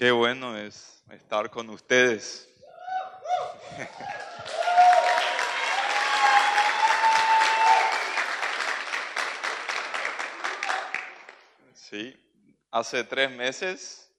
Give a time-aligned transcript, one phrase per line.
[0.00, 2.48] Qué bueno es estar con ustedes.
[11.74, 12.16] Sí,
[12.70, 14.10] hace tres meses,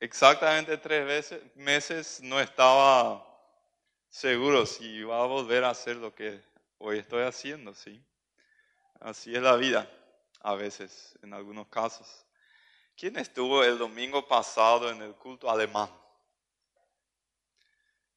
[0.00, 3.24] exactamente tres meses, no estaba
[4.10, 6.42] seguro si iba a volver a hacer lo que
[6.78, 8.04] hoy estoy haciendo, sí.
[9.00, 9.88] Así es la vida,
[10.40, 12.26] a veces, en algunos casos.
[12.96, 15.90] ¿Quién estuvo el domingo pasado en el culto alemán?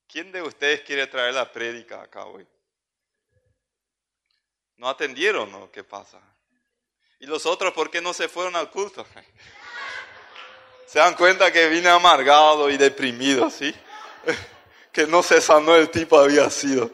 [0.08, 2.48] ¿Quién de ustedes quiere traer la prédica acá hoy?
[4.78, 6.22] ¿No atendieron o qué pasa?
[7.20, 9.06] ¿Y los otros por qué no se fueron al culto?
[10.86, 13.76] Se dan cuenta que vine amargado y deprimido, ¿sí?
[14.94, 16.90] Que no se sanó el tipo había sido.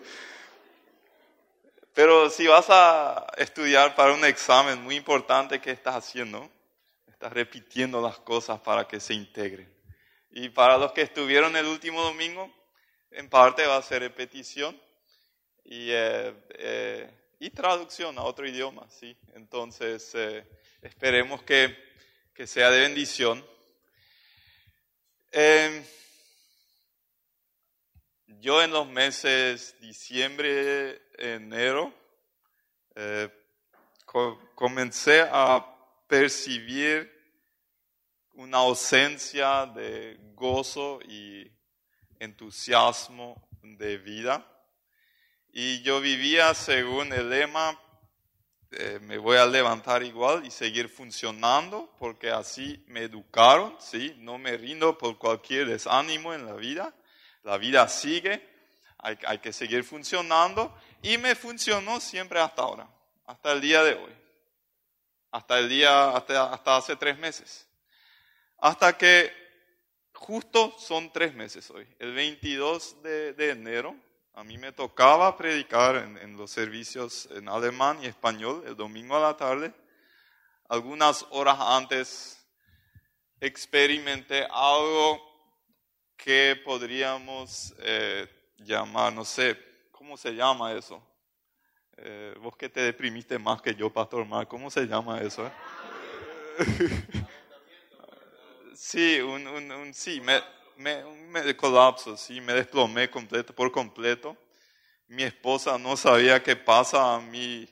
[1.93, 6.49] Pero si vas a estudiar para un examen muy importante, ¿qué estás haciendo?
[7.29, 9.71] Repitiendo las cosas para que se integren.
[10.31, 12.51] Y para los que estuvieron el último domingo,
[13.11, 14.79] en parte va a ser repetición
[15.63, 19.15] y, eh, eh, y traducción a otro idioma, ¿sí?
[19.35, 20.45] Entonces, eh,
[20.81, 21.77] esperemos que,
[22.33, 23.45] que, sea de bendición.
[25.31, 25.83] Em,
[28.27, 31.93] yo en los meses diciembre, enero,
[34.55, 35.65] comencé a
[36.07, 37.12] percibir
[38.33, 41.51] una ausencia de gozo y
[42.19, 44.47] entusiasmo de vida.
[45.51, 47.79] Y yo vivía según el lema,
[48.71, 54.15] eh, me voy a levantar igual y seguir funcionando, porque así me educaron, ¿sí?
[54.17, 56.93] No me rindo por cualquier desánimo en la vida.
[57.43, 58.49] La vida sigue,
[58.97, 62.89] hay, hay que seguir funcionando y me funcionó siempre hasta ahora,
[63.27, 64.13] hasta el día de hoy,
[65.29, 67.67] hasta el día, hasta, hasta hace tres meses.
[68.63, 69.29] Hasta que
[70.13, 71.85] justo son tres meses hoy.
[71.99, 73.93] El 22 de, enero
[74.35, 79.19] a mí me tocaba predicar en, los servicios en alemán y español el domingo a
[79.19, 79.73] la tarde.
[80.69, 82.41] Algunas horas antes
[83.41, 85.21] experimenté algo
[86.15, 89.59] que podríamos eh, llamar, no sé,
[89.91, 91.05] ¿cómo se llama eso?
[91.97, 95.45] Eh, vos que te deprimiste más que yo, Pastor Mar, ¿cómo se llama eso?
[95.45, 95.51] Eh?
[98.85, 100.41] Sí, un, un, sí, me,
[100.75, 104.35] me, me colapso, sí, me desplomé completo, por completo.
[105.07, 107.65] Mi esposa no sabía qué pasa a mi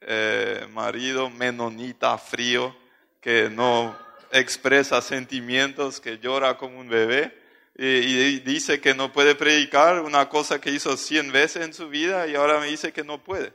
[0.00, 2.76] eh, marido menonita frío,
[3.20, 3.96] que no
[4.32, 7.38] expresa sentimientos, que llora como un bebé.
[7.78, 12.26] Y, dice que no puede predicar una cosa que hizo cien veces en su vida
[12.26, 13.52] y ahora me dice que no puede.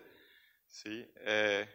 [0.70, 1.06] ¿Sí?
[1.18, 1.68] Eh,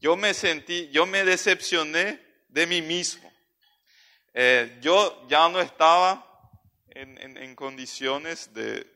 [0.00, 3.31] yo me sentí, yo me decepcioné de mí mismo.
[4.34, 6.26] Eh, yo ya no estaba
[6.88, 8.86] en, condiciones de,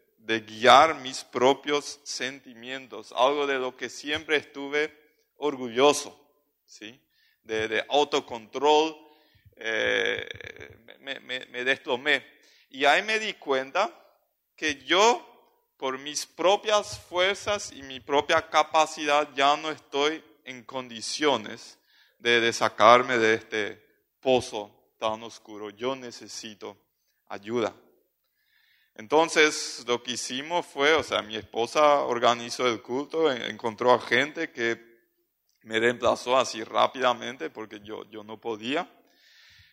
[0.41, 4.93] guiar mis propios sentimientos, algo de lo que siempre estuve
[5.37, 6.19] orgulloso,
[6.65, 6.99] ¿sí?
[7.43, 8.97] de, autocontrol,
[9.57, 10.27] eh,
[11.01, 12.25] me, me desplomé.
[12.71, 13.91] Y ahí me di cuenta
[14.57, 15.23] que yo,
[15.77, 21.79] por mis propias fuerzas y mi propia capacidad, ya no estoy en condiciones
[22.19, 23.87] de, de sacarme de este
[24.21, 26.77] pozo tan oscuro, yo necesito
[27.29, 27.75] ayuda.
[28.95, 34.51] Entonces lo que hicimos fue, o sea, mi esposa organizó el culto, encontró a gente
[34.51, 34.81] que
[35.63, 38.89] me reemplazó así rápidamente porque yo, yo no podía.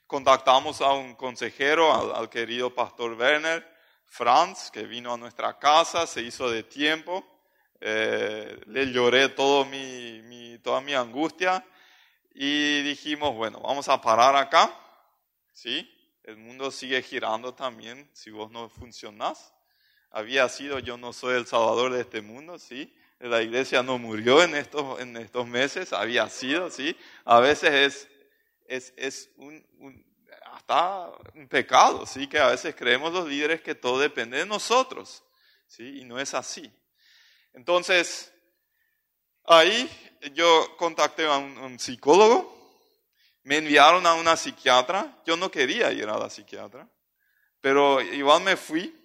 [0.07, 3.65] Contactamos a un consejero, al, querido pastor Werner
[4.05, 7.25] Franz, que vino a nuestra casa, se hizo de tiempo.
[7.79, 11.65] Eh, le lloré todo mi, toda mi angustia
[12.33, 14.82] y dijimos, bueno, vamos a parar acá
[15.53, 15.89] ¿sí?
[16.23, 19.53] El mundo sigue girando también si vos no funcionás.
[20.09, 22.93] Había sido, yo no soy el salvador de este mundo, ¿sí?
[23.19, 26.95] La iglesia no murió en estos, en estos meses, había sido, ¿sí?
[27.25, 28.09] A veces es,
[28.67, 29.65] es, es un,
[30.51, 32.27] hasta un pecado, ¿sí?
[32.27, 35.23] Que a veces creemos los líderes que todo depende de nosotros,
[35.67, 36.01] ¿sí?
[36.01, 36.71] Y no es así.
[37.53, 38.33] Entonces,
[39.45, 39.89] ahí
[40.33, 42.62] yo contacté a un psicólogo,
[43.43, 45.17] me enviaron a una psiquiatra.
[45.25, 46.87] Yo no quería ir a la psiquiatra,
[47.61, 48.99] pero igual me fui.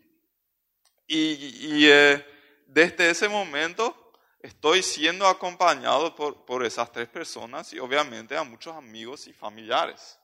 [1.07, 2.25] Y, eh,
[2.67, 8.77] desde ese momento estoy siendo acompañado por, por, esas tres personas y obviamente a muchos
[8.77, 10.19] amigos y familiares.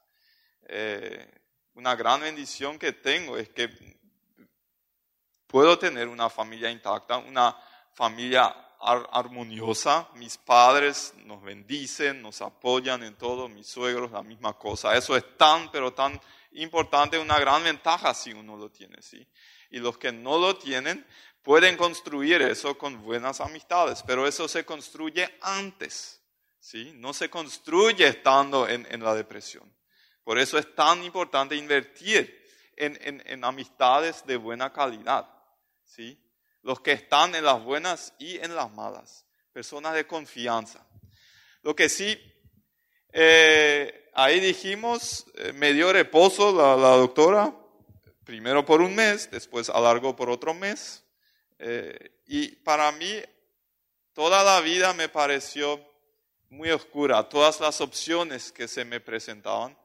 [0.66, 1.26] Eh,
[1.74, 3.70] una gran bendición que tengo es que
[5.46, 7.56] puedo tener una familia intacta, una
[7.94, 8.54] familia
[8.84, 10.08] armoniosa.
[10.14, 14.96] Mis padres nos bendicen, nos apoyan en todo, mis suegros la misma cosa.
[14.96, 16.20] Eso es tan, pero tan
[16.52, 19.26] importante, una gran ventaja si uno lo tiene, ¿sí?
[19.70, 21.04] Y los que no lo tienen
[21.42, 26.20] pueden construir eso con buenas amistades, pero eso se construye antes,
[26.60, 26.92] ¿sí?
[26.96, 29.70] No se construye estando en, la depresión.
[30.22, 32.42] Por eso es tan importante invertir
[32.76, 35.28] en, en amistades de buena calidad,
[35.84, 36.18] ¿sí?
[36.64, 40.84] Los que están en las buenas y en las malas, personas de confianza.
[41.62, 42.18] Lo que sí,
[43.12, 47.54] eh, ahí dijimos, eh, me dio reposo la, la, doctora,
[48.24, 51.04] primero por un mes, después alargó por otro mes.
[51.58, 53.22] Eh, y para mí,
[54.14, 55.80] toda la vida me pareció
[56.48, 59.78] muy oscura, todas las opciones que se me presentaban.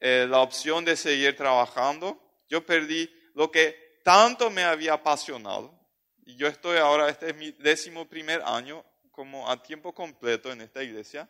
[0.00, 5.83] La opción de seguir trabajando, yo perdí lo que tanto me había apasionado.
[6.26, 10.60] Y yo estoy ahora, este es mi décimo primer año como a tiempo completo en
[10.60, 11.28] esta iglesia.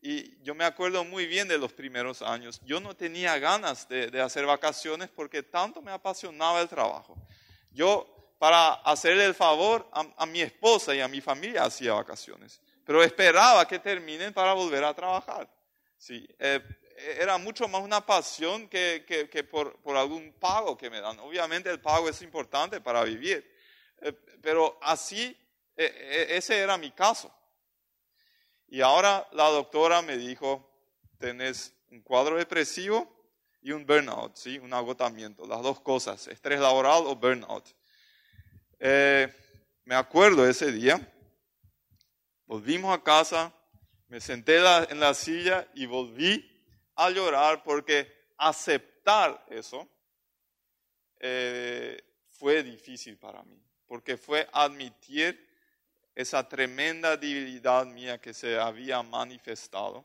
[0.00, 2.60] Y yo me acuerdo muy bien de los primeros años.
[2.64, 7.16] Yo no tenía ganas de, de hacer vacaciones porque tanto me apasionaba el trabajo.
[7.70, 13.00] Yo para hacerle el favor a, mi esposa y a mi familia hacía vacaciones, pero
[13.00, 15.48] esperaba que terminen para volver a trabajar.
[15.96, 16.60] Sí, eh,
[17.20, 21.20] era mucho más una pasión que, que, por, por, algún pago que me dan.
[21.20, 23.48] Obviamente el pago es importante para vivir,
[24.40, 25.36] pero así,
[25.76, 27.32] eh, ese era mi caso.
[28.68, 30.68] Y ahora la doctora me dijo,
[31.18, 33.06] tenés un cuadro depresivo
[33.60, 34.58] y un burnout, ¿sí?
[34.58, 37.68] un agotamiento, las dos cosas, estrés laboral o burnout.
[38.78, 39.32] Eh,
[39.84, 41.00] me acuerdo ese día,
[42.46, 43.54] volvimos a casa,
[44.08, 46.48] me senté en la silla y volví
[46.96, 49.88] a llorar porque aceptar eso
[51.20, 55.46] eh, fue difícil para mí, porque fue admitir
[56.14, 60.02] esa tremenda debilidad mía que se había manifestado.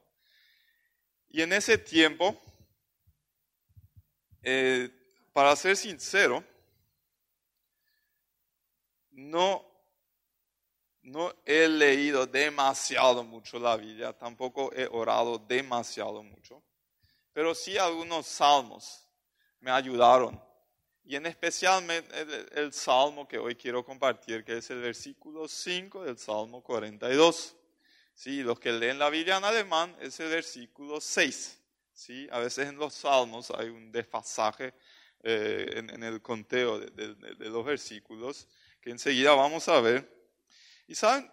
[1.30, 2.38] Y en ese tiempo,
[4.44, 4.90] eh,
[5.32, 6.44] para ser sincero,
[9.12, 9.66] no,
[11.04, 16.62] no he leído demasiado mucho la Biblia, tampoco he orado demasiado mucho,
[17.32, 19.08] pero sí algunos salmos
[19.62, 20.46] me ayudaron.
[21.10, 26.04] Y en especial el, el, salmo que hoy quiero compartir, que es el versículo 5
[26.04, 27.56] del Salmo 42.
[28.14, 31.62] Sí, los que leen la Biblia en alemán es el versículo 6.
[31.94, 34.74] Sí, a veces en los salmos hay un desfasaje
[35.24, 38.46] eh, en, el conteo de, de los versículos
[38.82, 40.06] que enseguida vamos a ver.
[40.88, 41.32] ¿Y saben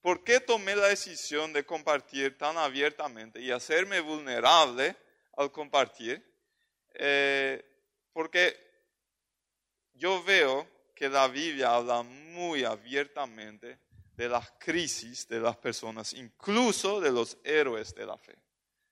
[0.00, 4.96] por qué tomé la decisión de compartir tan abiertamente y hacerme vulnerable
[5.36, 6.24] al compartir?
[6.94, 7.62] Eh,
[8.14, 8.65] porque
[9.98, 13.78] yo veo que la Biblia habla muy abiertamente
[14.16, 18.36] de las crisis de las personas, incluso de los héroes de la fe.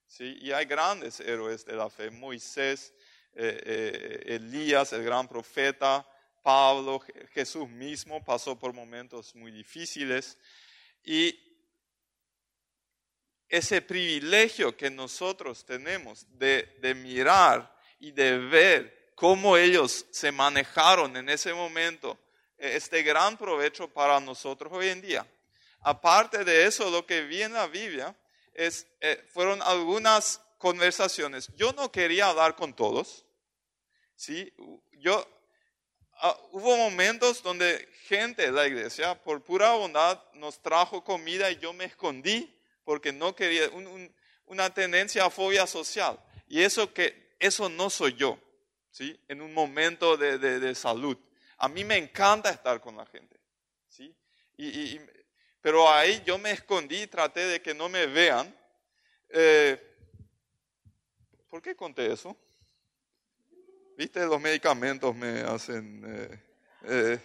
[0.06, 0.38] ¿sí?
[0.42, 2.92] Y hay grandes héroes de la fe, Moisés,
[3.32, 6.06] eh, eh, Elías, el gran profeta,
[6.42, 7.02] Pablo,
[7.32, 10.38] Jesús mismo pasó por momentos muy difíciles
[11.02, 11.40] y
[13.48, 21.16] ese privilegio que nosotros tenemos de, de mirar y de ver cómo ellos se manejaron
[21.16, 22.18] en ese momento,
[22.58, 25.26] este gran provecho para nosotros hoy en día.
[25.80, 28.16] Aparte de eso, lo que vi en la Biblia
[28.54, 31.48] es, eh, fueron algunas conversaciones.
[31.56, 33.24] Yo no quería hablar con todos,
[34.16, 34.52] ¿sí?
[34.92, 35.26] Yo
[36.20, 41.56] Ah, hubo momentos donde gente de la iglesia, por pura bondad, nos trajo comida y
[41.56, 42.50] yo me escondí
[42.84, 43.68] porque no quería,
[44.46, 46.18] una tendencia a fobia social.
[46.48, 48.38] Y eso, que, eso no soy yo,
[48.94, 49.20] ¿sí?
[49.26, 51.18] En un momento de, de, salud.
[51.58, 53.36] A mí me encanta estar con la gente,
[53.88, 54.14] ¿sí?
[54.56, 55.00] Y,
[55.60, 58.54] pero ahí yo me escondí y traté de que no me vean.
[59.30, 59.96] Eh,
[61.50, 62.36] ¿Por qué conté eso?
[63.96, 66.04] Viste, los medicamentos me hacen...
[66.06, 67.20] Eh,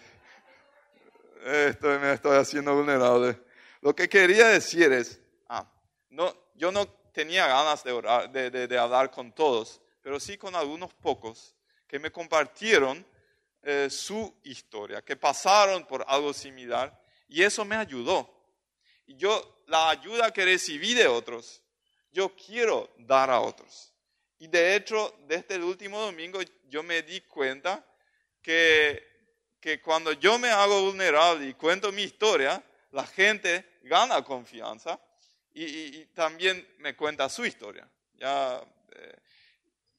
[1.44, 3.38] eh, estoy, me estoy haciendo vulnerable.
[3.80, 5.70] Lo que quería decir es, ah,
[6.08, 10.92] no, yo no tenía ganas de, de, de, hablar con todos, pero sí con algunos
[10.94, 11.54] pocos
[11.90, 13.04] que me compartieron
[13.64, 16.96] eh, su historia, que pasaron por algo similar,
[17.28, 18.32] y eso me ayudó.
[19.06, 21.60] Y yo, la ayuda que recibí de otros,
[22.12, 23.92] yo quiero dar a otros.
[24.38, 27.84] Y de hecho, desde el último domingo yo me di cuenta
[28.40, 29.04] que,
[29.60, 35.00] que cuando yo me hago vulnerable y cuento mi historia, la gente gana confianza
[35.52, 37.88] y, también me cuenta su historia.
[38.14, 39.16] Ya, eh,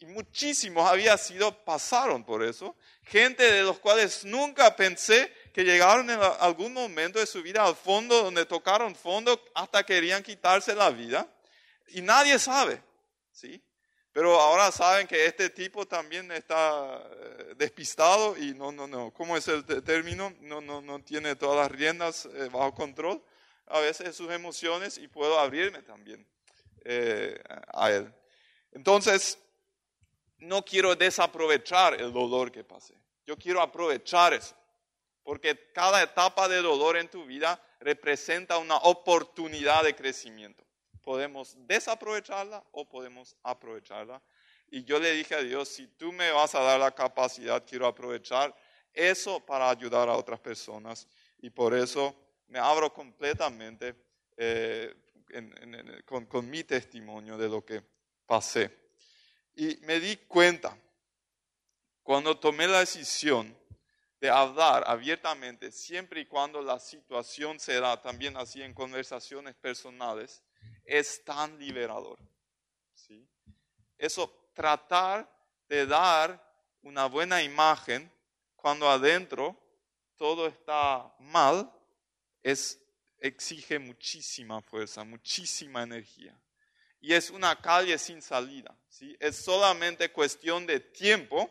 [0.01, 6.09] y muchísimos había sido, pasaron por eso, gente de los cuales nunca pensé que llegaron
[6.09, 10.89] en algún momento de su vida al fondo, donde tocaron fondo hasta querían quitarse la
[10.89, 11.27] vida,
[11.89, 12.81] y nadie sabe,
[13.31, 13.61] ¿sí?
[14.11, 19.37] Pero ahora saben que este tipo también está eh, despistado y no, no, no, ¿cómo
[19.37, 20.33] es el término?
[20.41, 23.23] No, no, no tiene todas las riendas eh, bajo control.
[23.67, 26.27] A veces sus emociones y puedo abrirme también
[26.83, 27.41] eh,
[27.71, 28.13] a él.
[28.73, 29.37] Entonces,
[30.41, 32.93] no quiero desaprovechar el dolor que pasé.
[33.25, 34.55] Yo quiero aprovechar eso.
[35.23, 40.61] Porque cada etapa de dolor en tu vida representa una oportunidad de crecimiento
[41.01, 44.21] podemos desaprovecharla o podemos aprovecharla.
[44.69, 47.87] Y yo le dije a Dios, si tú me vas a dar la capacidad, quiero
[47.87, 48.55] aprovechar
[48.93, 51.07] eso para ayudar a otras personas.
[51.41, 52.15] Y por eso
[52.47, 53.95] me abro completamente
[54.37, 54.93] eh,
[56.05, 57.83] con, con mi testimonio de lo que
[58.25, 58.71] pasé.
[59.55, 60.77] Y me di cuenta,
[62.03, 63.55] cuando tomé la decisión
[64.19, 70.43] de hablar abiertamente, siempre y cuando la situación se da también así en conversaciones personales,
[70.85, 72.19] es tan liberador.
[72.93, 73.27] ¿sí?
[73.97, 75.29] Eso, tratar
[75.67, 76.41] de dar
[76.81, 78.11] una buena imagen
[78.55, 79.57] cuando adentro
[80.15, 81.71] todo está mal,
[82.43, 82.79] es,
[83.17, 86.39] exige muchísima fuerza, muchísima energía.
[87.01, 88.75] Y es una calle sin salida.
[88.87, 89.17] ¿sí?
[89.19, 91.49] Es solamente cuestión de tiempo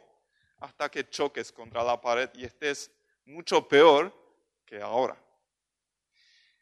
[0.58, 2.90] hasta que choques contra la pared y estés
[3.26, 4.14] mucho peor
[4.64, 5.16] que ahora.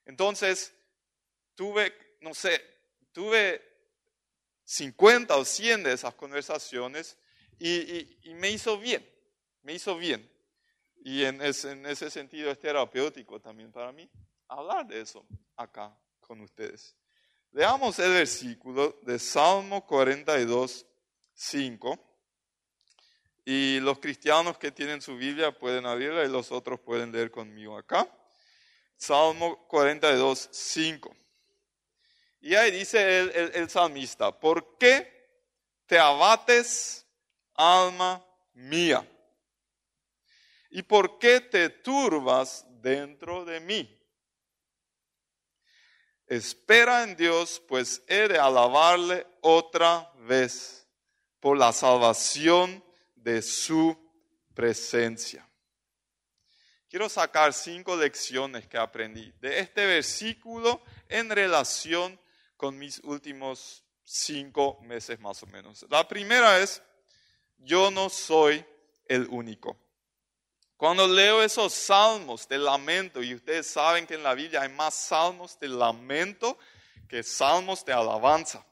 [0.06, 0.74] Entonces,
[1.54, 2.60] tuve no sé,
[3.12, 3.62] tuve
[4.64, 7.16] 50 o 100 de esas conversaciones
[7.58, 9.08] y, me hizo bien,
[9.62, 10.30] me hizo bien.
[11.04, 14.10] Y en ese, en ese sentido es terapéutico también para mí
[14.48, 15.26] hablar de eso
[15.56, 16.96] acá con ustedes.
[17.52, 20.86] Leamos el versículo de Salmo 42,
[21.32, 21.98] 5.
[23.46, 27.78] Y los cristianos que tienen su Biblia pueden abrirla y los otros pueden leer conmigo
[27.78, 28.06] acá.
[28.98, 31.16] Salmo 42, 5.
[32.40, 33.20] Y ahí dice
[33.54, 35.10] el, salmista, ¿por qué
[35.86, 37.06] te abates,
[37.54, 39.08] alma mía?
[40.70, 43.97] ¿Y por qué te turbas dentro de mí?
[46.28, 50.86] Espera en Dios, pues he de alabarle otra vez
[51.40, 52.84] por la salvación
[53.16, 53.96] de su
[54.54, 55.48] presencia.
[56.90, 62.18] Quiero sacar cinco lecciones que aprendí de este versículo en relación
[62.56, 65.86] con mis últimos cinco meses más o menos.
[65.90, 66.82] La primera es,
[67.58, 68.64] yo no soy
[69.06, 69.78] el único.
[70.78, 74.94] Cuando leo esos salmos de lamento, y ustedes saben que en la Biblia hay más
[74.94, 76.56] salmos de lamento
[77.08, 78.64] que salmos de alabanza,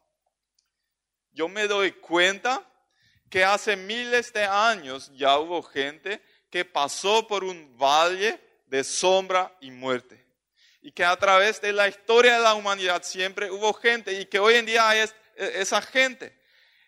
[1.33, 2.65] yo me doy cuenta
[3.29, 9.53] que hace miles de años ya hubo gente que pasó por un valle de sombra
[9.61, 10.25] y muerte
[10.81, 14.39] y que a través de la historia de la humanidad siempre hubo gente y que
[14.39, 16.41] hoy en día hay esa gente.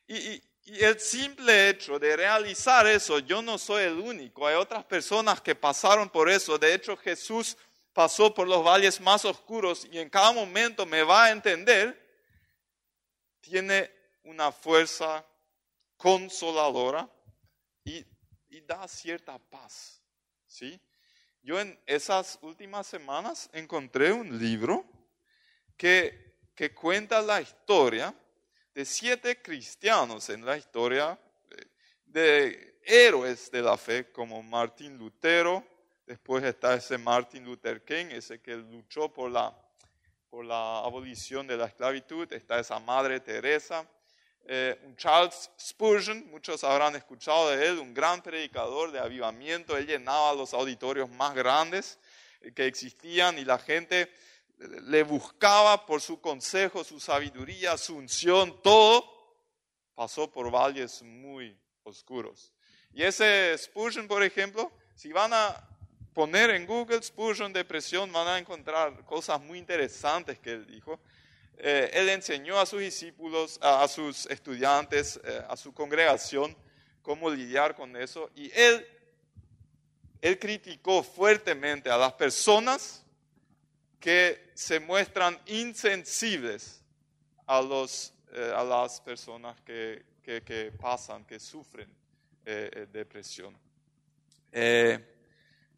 [0.06, 0.40] Y,
[0.76, 5.54] el simple hecho de realizar eso, yo no soy el único, hay otras personas que
[5.54, 6.58] pasaron por eso.
[6.58, 7.56] De hecho, Jesús
[7.92, 12.06] pasó por los valles más oscuros y en cada momento me va a entender,
[13.40, 13.90] tiene
[14.24, 15.24] una fuerza
[15.96, 17.08] consoladora
[17.84, 18.04] y,
[18.50, 20.02] y da cierta paz.
[20.46, 20.80] ¿sí?
[21.42, 24.84] yo en esas últimas semanas encontré un libro
[25.76, 28.14] que, que cuenta la historia
[28.78, 31.18] de siete cristianos en la historia
[32.06, 35.66] de héroes de la fe como Martín Lutero,
[36.06, 39.52] después está ese Martin Luther King, ese que luchó por la,
[40.30, 43.84] por la abolición de la esclavitud, está esa Madre Teresa,
[44.46, 50.34] eh, Charles Spurgeon, muchos habrán escuchado de él, un gran predicador de avivamiento, él llenaba
[50.34, 51.98] los auditorios más grandes
[52.42, 54.08] eh, que existían y la gente
[54.58, 59.04] le buscaba por su consejo, su sabiduría, su unción, todo
[59.94, 62.52] pasó por valles muy oscuros.
[62.92, 65.68] Y ese Spurgeon, por ejemplo, si van a
[66.12, 70.98] poner en Google Spurgeon depresión, van a encontrar cosas muy interesantes que él dijo.
[71.56, 76.56] Eh, él enseñó a sus discípulos, a, sus estudiantes, eh, a su congregación,
[77.02, 78.30] cómo lidiar con eso.
[78.34, 78.86] Y él,
[80.20, 83.04] él criticó fuertemente a las personas
[84.00, 86.82] que se muestran insensibles
[87.46, 91.88] a, los, eh, a las personas que, que, pasan, que sufren
[92.92, 93.54] depresión.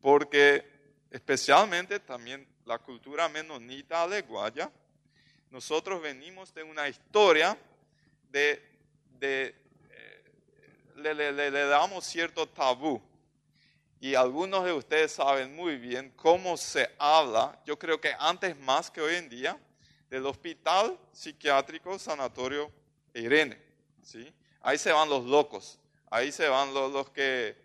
[0.01, 0.65] porque
[1.11, 4.71] especialmente también la cultura menonita aleguaya
[5.51, 7.59] nosotros venimos de una historia
[8.31, 8.63] de,
[9.21, 9.55] eh,
[10.95, 13.03] le, le, damos cierto tabú.
[14.01, 18.91] Y algunos de ustedes saben muy bien cómo se habla, yo creo que antes más
[18.91, 19.59] que hoy en día,
[20.09, 22.73] del hospital psiquiátrico sanatorio
[23.15, 23.61] Irene.
[24.03, 24.33] ¿sí?
[24.63, 25.79] Ahí se van los locos,
[26.11, 27.57] ahí se van los, que...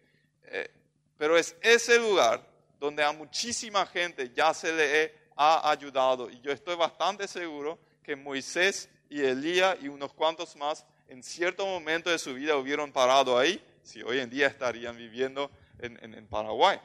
[0.44, 0.70] Eh,
[1.18, 2.46] pero es ese lugar
[2.80, 6.30] donde a muchísima gente ya se le ha ayudado.
[6.30, 11.66] Y yo estoy bastante seguro que Moisés y Elías y unos cuantos más en cierto
[11.66, 16.80] momento de su vida hubieron parado ahí, si hoy en día estarían viviendo en, Paraguay.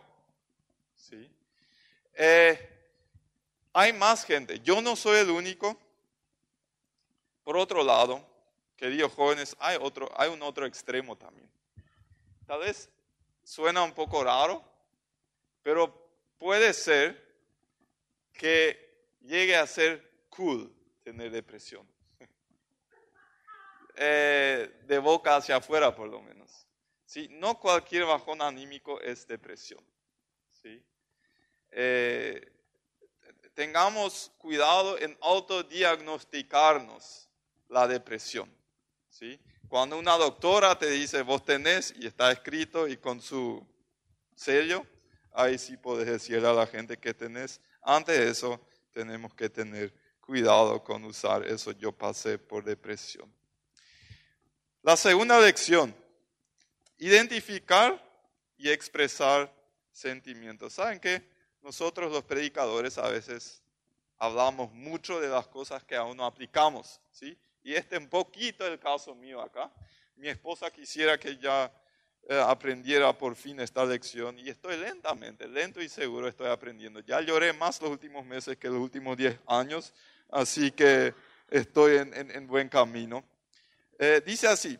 [0.94, 1.30] ¿Sí?
[2.14, 2.70] Eh,
[3.72, 4.60] hay más gente.
[4.60, 5.78] Yo no soy el único.
[7.44, 8.24] Por otro lado,
[8.76, 11.50] queridos jóvenes, hay, otro, hay un otro extremo también.
[12.46, 12.90] Tal vez
[13.44, 14.62] suena un poco raro,
[15.62, 15.92] pero
[16.38, 17.30] puede ser
[18.32, 21.86] que llegue a ser cool tener depresión.
[24.02, 26.66] Eh, de boca hacia afuera, por lo menos.
[27.10, 27.28] ¿Sí?
[27.28, 29.84] No cualquier bajón anímico es depresión.
[30.62, 30.80] ¿sí?
[31.72, 32.40] Eh,
[33.52, 37.28] tengamos cuidado en autodiagnosticarnos
[37.68, 38.48] la depresión.
[39.08, 39.40] ¿sí?
[39.66, 43.66] Cuando una doctora te dice, vos tenés, y está escrito, y con su
[44.36, 44.86] sello,
[45.32, 47.60] ahí sí puedes decirle a la gente que tenés.
[47.82, 51.72] Antes de eso, tenemos que tener cuidado con usar eso.
[51.72, 53.34] Yo pasé por depresión.
[54.82, 55.92] La segunda lección,
[57.00, 58.00] identificar
[58.56, 59.52] y expresar
[59.90, 60.74] sentimientos.
[60.74, 61.22] ¿Saben qué?
[61.62, 63.62] Nosotros los predicadores a veces
[64.18, 67.36] hablamos mucho de las cosas que aún no aplicamos, ¿sí?
[67.62, 69.72] Y este un poquito el caso mío acá.
[70.16, 71.72] Mi esposa quisiera que ya
[72.28, 77.00] eh, aprendiera por fin esta lección y estoy lentamente, lento y seguro estoy aprendiendo.
[77.00, 79.94] Ya lloré más los últimos meses que los últimos 10 años,
[80.28, 81.14] así que
[81.48, 83.24] estoy en, buen camino.
[83.98, 84.78] Eh, dice así,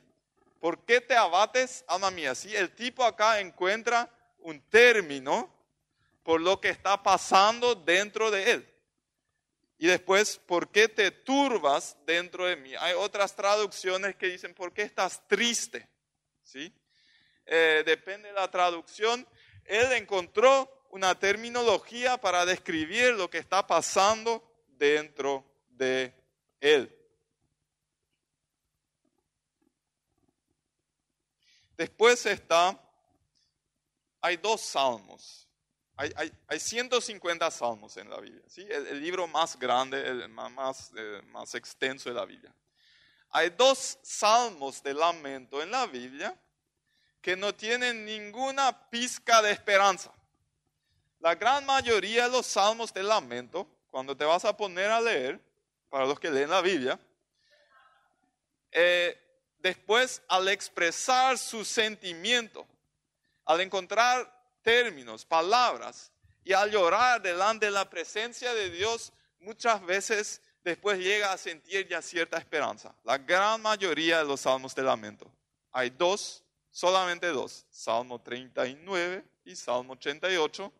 [0.60, 2.34] ¿por qué te abates, alma mía?
[2.34, 2.54] ¿Sí?
[2.54, 5.52] El tipo acá encuentra un término
[6.22, 8.74] por lo que está pasando dentro de él.
[9.78, 12.74] Y después, ¿por qué te turbas dentro de mí?
[12.78, 15.88] Hay otras traducciones que dicen, ¿por qué estás triste?
[16.42, 16.72] ¿Sí?
[17.46, 19.26] Eh, depende de la traducción.
[19.64, 26.12] Él encontró una terminología para describir lo que está pasando dentro de
[26.60, 27.00] él.
[31.80, 32.78] Después está,
[34.21, 35.40] hay dos salmos
[36.49, 38.66] hay, 150 salmos en la Biblia, ¿sí?
[38.71, 42.54] el, libro más grande, el más, eh, más extenso de la Biblia.
[43.30, 46.34] Hay dos salmos de lamento en la Biblia
[47.21, 50.10] que no tienen ninguna pizca de esperanza.
[51.19, 55.38] La gran mayoría de los salmos de lamento, cuando te vas a poner a leer,
[55.90, 56.99] para los que leen la Biblia,
[58.73, 59.29] eh,
[59.62, 62.66] después al expresar su sentimiento,
[63.44, 64.30] al encontrar
[64.62, 66.12] términos, palabras,
[66.44, 71.86] y al llorar delante de la presencia de Dios, muchas veces después llega a sentir
[71.88, 72.94] ya cierta esperanza.
[73.04, 75.30] La gran mayoría de los salmos de lamento.
[75.70, 80.73] Hay dos, solamente dos, Salmo 39 y Salmo 88,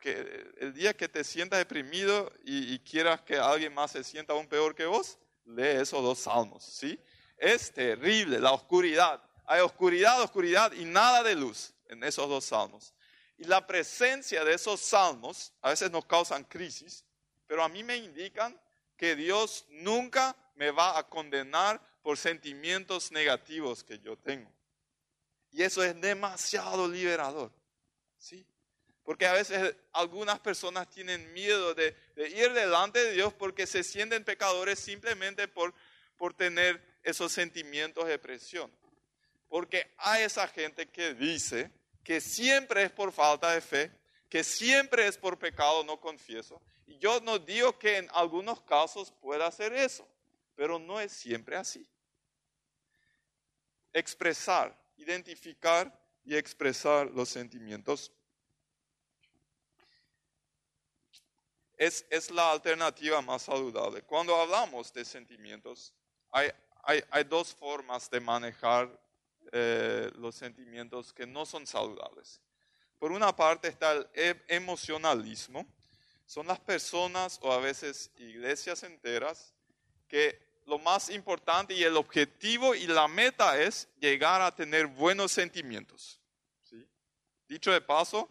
[0.00, 4.34] que el día que te sientas deprimido y, y quieras que alguien más se sienta
[4.34, 6.98] aún peor que vos, lee esos dos salmos, ¿sí?
[7.36, 9.22] Es terrible la oscuridad.
[9.46, 12.94] Hay oscuridad, oscuridad y nada de luz en esos dos salmos.
[13.36, 17.04] Y la presencia de esos salmos a veces nos causan crisis,
[17.46, 18.58] pero a mí me indican
[18.96, 24.50] que Dios nunca me va a condenar por sentimientos negativos que yo tengo.
[25.50, 27.52] Y eso es demasiado liberador.
[28.18, 28.46] ¿sí?
[29.04, 34.24] Porque a veces algunas personas tienen miedo de, ir delante de Dios porque se sienten
[34.24, 35.74] pecadores simplemente por,
[36.16, 38.72] por tener esos sentimientos de presión.
[39.48, 41.70] Porque hay esa gente que dice
[42.02, 43.92] que siempre es por falta de fe,
[44.28, 46.60] que siempre es por pecado no confieso.
[46.86, 50.08] Y yo no digo que en algunos casos pueda hacer eso,
[50.56, 51.88] pero no es siempre así.
[53.92, 58.10] Expresar, identificar y expresar los sentimientos
[61.76, 64.02] es, es la alternativa más saludable.
[64.02, 65.92] Cuando hablamos de sentimientos,
[66.30, 66.50] hay,
[66.86, 68.90] hay, dos formas de manejar
[69.52, 72.40] eh, los sentimientos que no son saludables.
[72.98, 75.66] Por una parte está el e-, emocionalismo.
[76.26, 79.54] Son las personas o a veces iglesias enteras
[80.08, 85.32] que lo más importante y el objetivo y la meta es llegar a tener buenos
[85.32, 86.20] sentimientos.
[86.62, 86.86] ¿Sí?
[87.46, 88.28] Dicho de paso,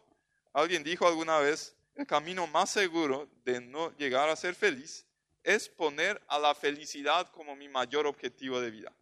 [0.51, 5.05] alguien dijo alguna vez, el camino más seguro de no llegar a ser feliz
[5.43, 8.93] es poner a la felicidad como mi mayor objetivo de vida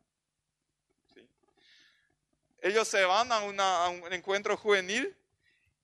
[2.62, 3.40] ellos se van a,
[3.90, 5.16] un encuentro juvenil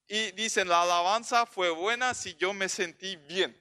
[0.08, 3.60] y dicen, la alabanza fue buena si yo me sentí bien.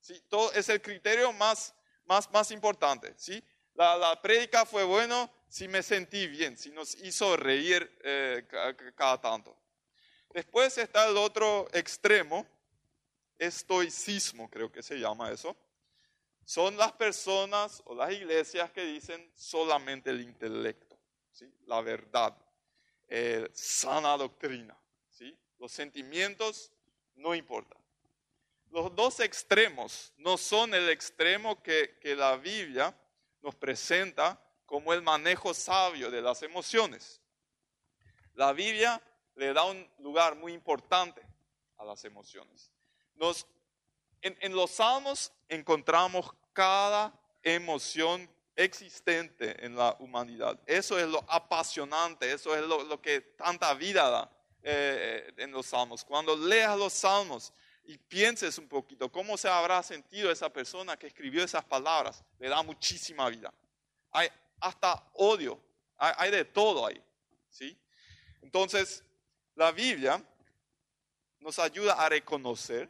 [0.00, 0.20] ¿Sí?
[0.28, 1.74] Todo es el criterio más,
[2.04, 3.14] más, más importante.
[3.16, 3.42] ¿sí?
[3.74, 8.44] La, la prédica fue buena si me sentí bien, si nos hizo reír eh,
[8.96, 9.56] cada tanto.
[10.30, 12.44] Después está el otro extremo,
[13.38, 15.56] estoicismo, creo que se llama eso.
[16.44, 20.98] Son las personas o las iglesias que dicen solamente el intelecto,
[21.66, 22.36] la verdad,
[23.08, 24.78] eh, sana doctrina.
[25.58, 26.70] Los sentimientos
[27.14, 27.80] no importan.
[28.70, 32.94] Los dos extremos no son el extremo que, que la Biblia
[33.40, 37.20] nos presenta como el manejo sabio de las emociones.
[38.34, 39.00] La Biblia
[39.36, 41.22] le da un lugar muy importante
[41.76, 42.72] a las emociones.
[43.14, 43.46] Nos,
[44.24, 50.58] en, en los salmos encontramos cada emoción existente en la humanidad.
[50.66, 54.30] Eso es lo apasionante, eso es lo, que tanta vida da
[54.62, 56.04] eh, en los salmos.
[56.04, 57.52] Cuando leas los salmos
[57.84, 62.48] y pienses un poquito cómo se habrá sentido esa persona que escribió esas palabras, le
[62.48, 63.52] da muchísima vida.
[64.10, 64.28] Hay
[64.60, 65.60] hasta odio,
[65.98, 67.02] hay, hay de todo ahí.
[67.50, 67.76] ¿sí?
[68.40, 69.04] Entonces,
[69.54, 70.22] la Biblia
[71.40, 72.88] nos ayuda a reconocer,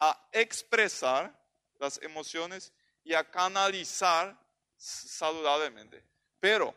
[0.00, 1.34] a expresar
[1.78, 2.72] las emociones
[3.04, 4.38] y a canalizar
[4.76, 6.02] saludablemente.
[6.40, 6.74] Pero,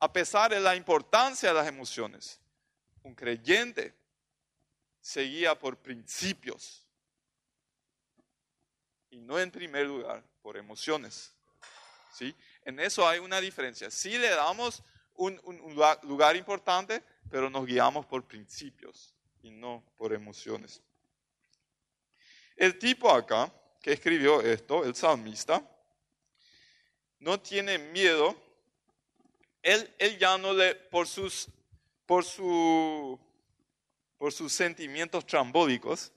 [0.00, 2.40] a pesar de la importancia de las emociones,
[3.02, 3.94] un creyente
[5.00, 6.86] se guía por principios
[9.10, 11.34] y no en primer lugar por emociones.
[12.12, 12.34] ¿Sí?
[12.64, 13.90] En eso hay una diferencia.
[13.90, 14.82] Sí le damos
[15.14, 15.40] un
[16.02, 20.82] lugar importante, pero nos guiamos por principios y no por emociones.
[22.58, 25.62] El tipo acá que escribió esto, el salmista,
[27.20, 28.34] no tiene miedo.
[29.62, 31.46] Él, él ya no le, por sus,
[32.04, 33.16] por su,
[34.16, 36.12] por sus sentimientos trambólicos,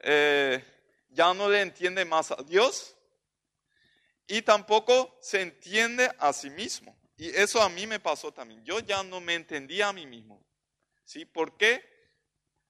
[0.00, 0.62] eh,
[1.08, 2.94] ya no le entiende más a Dios
[4.26, 6.94] y tampoco se entiende a sí mismo.
[7.16, 8.62] Y eso a mí me pasó también.
[8.62, 10.44] Yo ya no me entendía a mí mismo.
[11.02, 11.24] ¿Sí?
[11.24, 11.82] ¿Por qué?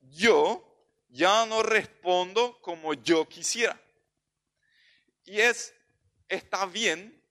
[0.00, 0.67] Yo
[1.08, 3.80] ya no respondo como yo quisiera.
[5.24, 5.74] Y es,
[6.28, 7.22] está bien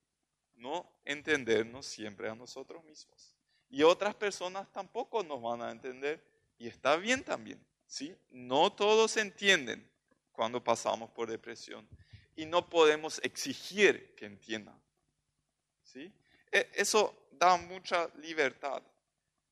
[0.56, 3.36] no entendernos siempre a nosotros mismos.
[3.70, 6.24] Y otras personas tampoco nos van a entender
[6.58, 7.64] y está bien también.
[7.86, 8.16] ¿sí?
[8.30, 9.90] No todos entienden
[10.32, 11.88] cuando pasamos por depresión
[12.36, 14.80] y no podemos exigir que entiendan.
[15.84, 16.12] ¿sí?
[16.52, 18.82] E, eso da mucha libertad.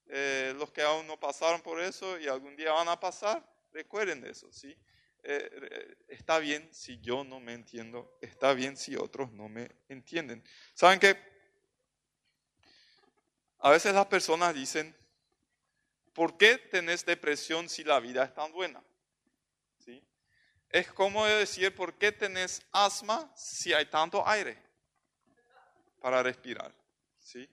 [0.07, 3.43] Eh, los que aún no pasaron por eso y algún día van a pasar,
[3.75, 4.51] recuerden de eso.
[4.51, 4.75] ¿sí?
[5.23, 10.43] Eh, está bien si yo no me entiendo, está bien si otros no me entienden.
[10.73, 11.17] ¿Saben qué?
[13.59, 14.95] A veces las personas dicen,
[16.13, 18.83] ¿por qué tenés depresión si la vida es tan buena?
[19.77, 20.03] ¿Sí?
[20.69, 24.57] Es como decir, ¿por qué tenés asma si hay tanto aire
[25.99, 26.73] para respirar?
[27.19, 27.49] ¿Sí?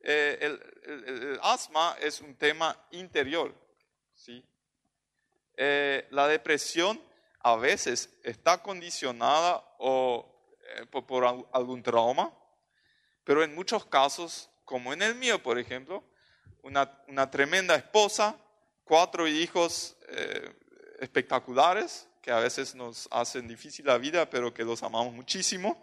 [0.00, 3.54] Eh, el asma es un tema interior.
[4.14, 4.44] ¿sí?
[5.56, 7.00] Eh, la depresión
[7.40, 10.28] a veces está condicionada o,
[10.76, 12.30] eh, por, algún trauma,
[13.24, 16.04] pero en muchos casos, como en el mío, por ejemplo,
[16.62, 18.36] una, tremenda esposa,
[18.84, 20.52] cuatro hijos eh,
[21.00, 25.80] espectaculares, que a veces nos hacen difícil la vida, pero que los amamos muchísimo.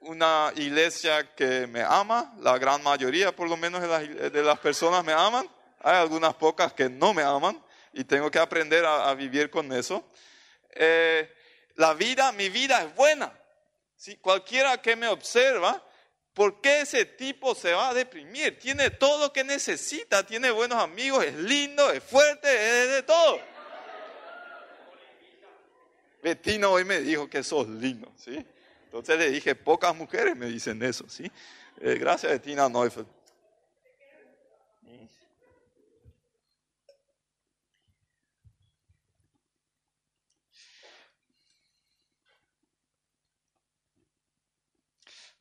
[0.00, 4.58] una iglesia que me ama, la gran mayoría por lo menos de las, de las
[4.58, 5.46] personas me aman,
[5.80, 10.04] hay algunas pocas que no me aman, y tengo que aprender a, vivir con eso.
[10.70, 11.30] Eh,
[11.76, 13.32] la vida, mi vida es buena.
[13.96, 15.82] Si cualquiera que me observa,
[16.34, 18.58] ¿por qué ese tipo se va a deprimir?
[18.58, 23.40] Tiene todo lo que necesita, tiene buenos amigos, es lindo, es fuerte, es de todo.
[26.22, 28.44] Betina hoy me dijo que sos lindo, ¿sí?
[28.84, 31.30] Entonces le dije, pocas mujeres me dicen eso, ¿sí?
[31.80, 33.06] Eh, gracias, Betina Neufeld.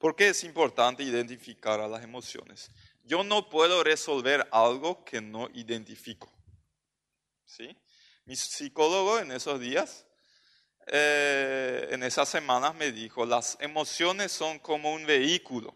[0.02, 2.72] ¿Por qué es importante identificar a las emociones?
[3.04, 6.28] Yo no puedo resolver algo que no identifico.
[7.46, 7.78] ¿Sí?
[8.26, 10.08] Mi psicólogo en esos días,
[10.88, 15.76] eh, en esas semanas me dijo, las emociones son como un vehículo.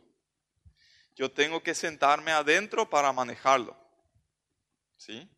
[1.16, 3.78] Yo tengo que sentarme adentro para manejarlo.
[4.98, 5.30] ¿Sí?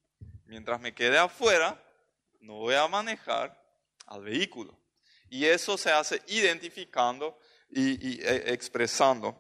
[0.46, 1.84] Mientras me quede afuera,
[2.40, 3.62] no voy a manejar
[4.06, 4.80] al vehículo.
[5.30, 7.38] Y eso se hace identificando
[7.70, 9.36] y, e, expresando.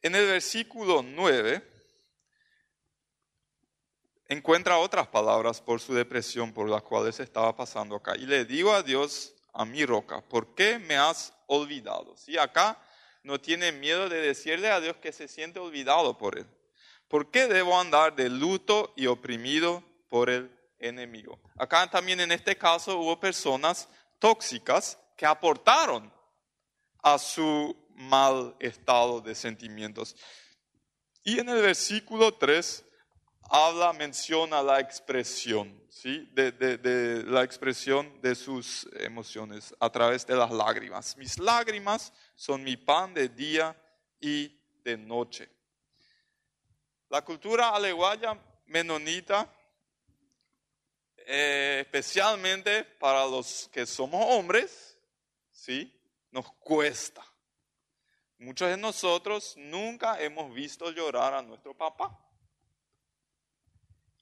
[0.00, 1.62] En el versículo 9,
[4.28, 8.16] encuentra otras palabras por su depresión por las cuales estaba pasando acá.
[8.16, 12.16] Y le digo a Dios, a mi roca, ¿por qué me has olvidado?
[12.16, 12.80] Si acá
[13.22, 16.46] no tiene miedo de decirle a Dios que se siente olvidado por él.
[17.08, 21.40] ¿Por qué debo andar de luto y oprimido por el enemigo?
[21.56, 23.88] Acá también en este caso hubo personas
[24.18, 26.12] tóxicas que aportaron
[27.02, 30.16] a su mal estado de sentimientos.
[31.24, 32.84] Y en el versículo 3
[33.50, 36.28] habla, menciona la expresión, ¿sí?
[36.32, 41.16] De, de, la expresión de sus emociones a través de las lágrimas.
[41.16, 43.76] Mis lágrimas son mi pan de día
[44.20, 45.50] y de noche.
[47.08, 49.50] La cultura aleguaya menonita,
[51.30, 54.98] eh, especialmente para los que somos hombres,
[55.50, 55.94] ¿sí?
[56.30, 57.22] Nos cuesta.
[58.38, 62.18] Muchos de nosotros nunca hemos visto llorar a nuestro papá.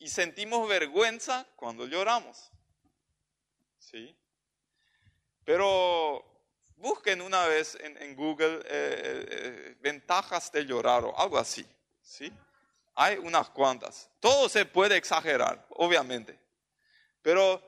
[0.00, 2.50] Y sentimos vergüenza cuando lloramos.
[3.78, 4.16] ¿Sí?
[5.44, 6.24] Pero
[6.74, 11.64] busquen una vez en, Google eh, eh, ventajas de llorar o algo así.
[12.02, 12.32] ¿Sí?
[12.96, 14.10] Hay unas cuantas.
[14.18, 16.45] Todo se puede exagerar, obviamente.
[17.26, 17.60] Pero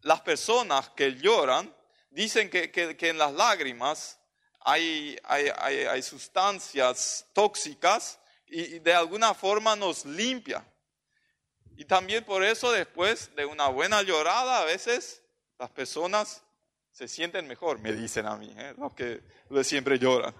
[0.00, 1.70] las personas que lloran
[2.08, 4.18] dicen que, que en las lágrimas
[4.60, 10.64] hay, hay, sustancias tóxicas y, de alguna forma nos limpia.
[11.76, 15.20] Y también por eso después de una buena llorada a veces
[15.58, 16.42] las personas
[16.90, 18.72] se sienten mejor, me dicen a mí, ¿eh?
[18.78, 19.20] los que
[19.64, 20.34] siempre lloran.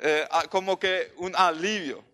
[0.00, 2.04] Eh, como que un alivio,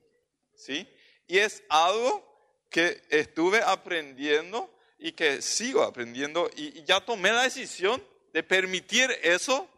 [0.55, 0.87] ¿sí?
[1.27, 8.03] Y es algo que estuve aprendiendo y que sigo aprendiendo y ya tomé la decisión
[8.33, 9.69] de permitir eso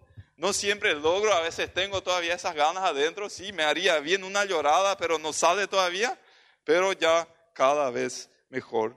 [0.41, 4.47] no siempre logro, a veces tengo todavía esas ganas adentro, sí, me haría bien una
[4.47, 6.19] llorada, pero no sale todavía,
[6.65, 8.97] pero ya cada vez mejor.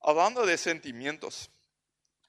[0.00, 1.50] Hablando de sentimientos,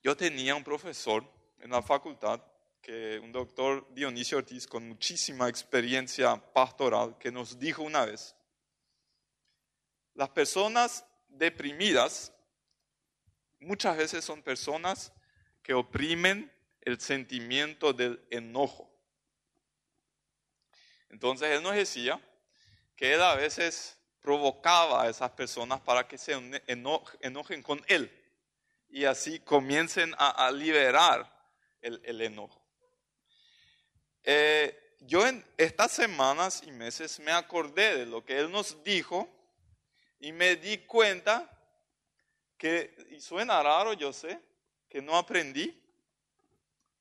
[0.04, 1.24] yo tenía un profesor
[1.60, 2.42] en la facultad,
[2.82, 8.36] que un doctor Dionisio Ortiz con muchísima experiencia pastoral, que nos dijo una vez,
[10.16, 12.34] las personas deprimidas
[13.66, 15.12] muchas veces son personas
[15.64, 16.52] que oprimen
[16.82, 18.90] el sentimiento del enojo.
[21.10, 22.22] Entonces él nos decía
[22.96, 26.34] que él a veces provocaba a esas personas para que se
[27.22, 28.12] enojen con él
[28.90, 31.32] y así comiencen a, liberar
[31.82, 32.62] el, enojo.
[34.24, 39.28] Eh, yo en estas semanas y meses me acordé de lo que él nos dijo
[40.20, 41.52] y me di cuenta
[42.58, 44.40] que, y suena raro, yo sé,
[44.90, 45.82] que no aprendí,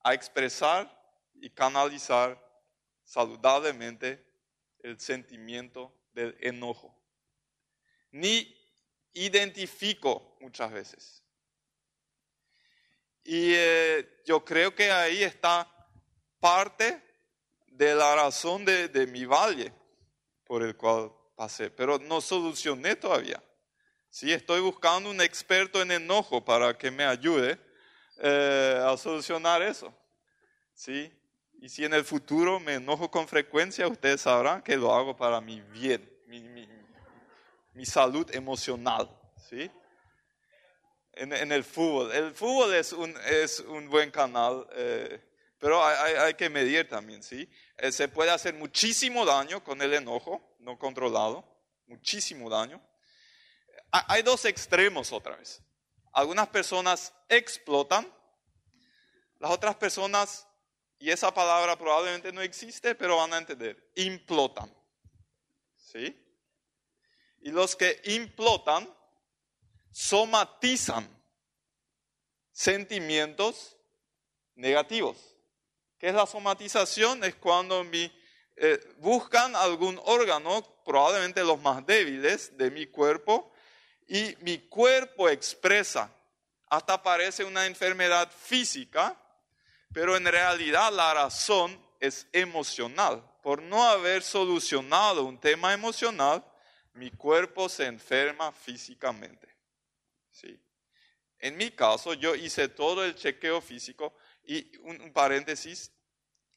[0.03, 0.91] a expresar
[1.41, 2.39] y canalizar
[3.05, 4.25] saludablemente
[4.81, 6.95] el sentimiento del enojo.
[8.11, 8.55] Ni
[9.15, 11.23] identifico muchas veces.
[13.25, 15.71] Y eh, yo creo que ahí está
[16.39, 17.03] parte
[17.67, 19.73] de la razón de, de mi valle
[20.45, 23.43] por el cual pasé, pero no solucioné todavía.
[24.15, 27.59] Sí, estoy buscando un experto en enojo para que me ayude
[28.19, 29.93] eh, a solucionar eso.
[30.73, 31.13] ¿Sí?
[31.61, 35.41] Y si en el futuro me enojo con frecuencia, ustedes sabrán que lo hago para
[35.41, 39.11] mi bien, mi, salud emocional.
[39.49, 39.69] ¿sí?
[41.15, 42.13] En, el fútbol.
[42.13, 45.21] El fútbol es un, buen canal, eh,
[45.59, 47.21] pero hay, hay, que medir también.
[47.21, 47.51] ¿sí?
[47.79, 51.45] Eh, se puede hacer muchísimo daño con el enojo no controlado,
[51.89, 52.81] muchísimo daño.
[53.97, 55.63] Hay dos extremos otra vez.
[56.13, 58.13] Algunas personas explotan,
[59.39, 60.49] las otras personas,
[60.99, 64.75] y esa palabra probablemente no existe, pero van a entender, implotan.
[65.77, 66.21] ¿Sí?
[67.43, 68.93] Y los que implotan
[69.93, 71.09] somatizan
[72.51, 73.77] sentimientos
[74.57, 75.37] negativos.
[75.99, 77.23] ¿Qué es la somatización?
[77.23, 78.13] Es cuando mi,
[78.57, 83.54] eh, buscan algún órgano, probablemente los más débiles de mi cuerpo,
[84.07, 86.11] y mi cuerpo expresa,
[86.69, 89.17] hasta parece una enfermedad física,
[89.93, 93.23] pero en realidad la razón es emocional.
[93.43, 96.45] Por no haber solucionado un tema emocional,
[96.95, 99.49] mi cuerpo se enferma físicamente.
[100.31, 100.59] ¿Sí?
[101.39, 104.15] En mi caso, yo hice todo el chequeo físico
[104.45, 105.93] y un, paréntesis,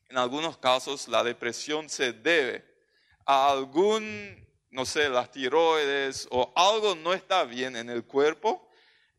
[0.10, 2.66] en algunos casos la depresión se debe
[3.26, 8.70] a algún no sé, las tiroides o algo no está bien en el cuerpo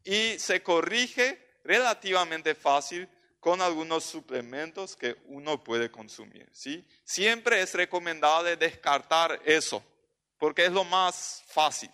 [0.04, 3.08] y se corrige relativamente fácil
[3.40, 6.48] con algunos suplementos que uno puede consumir.
[6.52, 6.86] ¿sí?
[7.04, 9.82] Siempre es recomendable descartar eso,
[10.38, 11.90] porque es lo más fácil.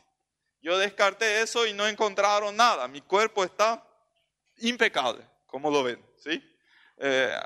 [0.62, 2.88] Yo descarté eso y no encontraron nada.
[2.88, 3.86] Mi cuerpo está
[4.58, 6.42] impecable, como lo ven, ¿sí?
[6.96, 7.36] Eh,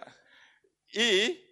[0.92, 1.44] y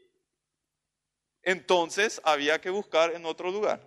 [1.43, 3.86] entonces había que buscar en otro lugar.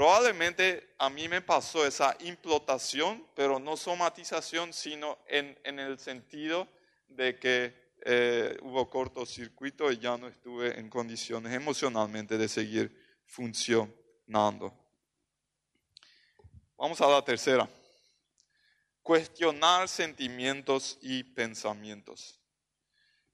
[0.00, 6.66] Probablemente a mí me pasó esa implotación, pero no somatización, sino en, el sentido
[7.06, 14.72] de que eh, hubo cortocircuito y ya no estuve en condiciones emocionalmente de seguir funcionando.
[16.78, 17.68] Vamos a la tercera.
[19.02, 22.40] Cuestionar sentimientos y pensamientos.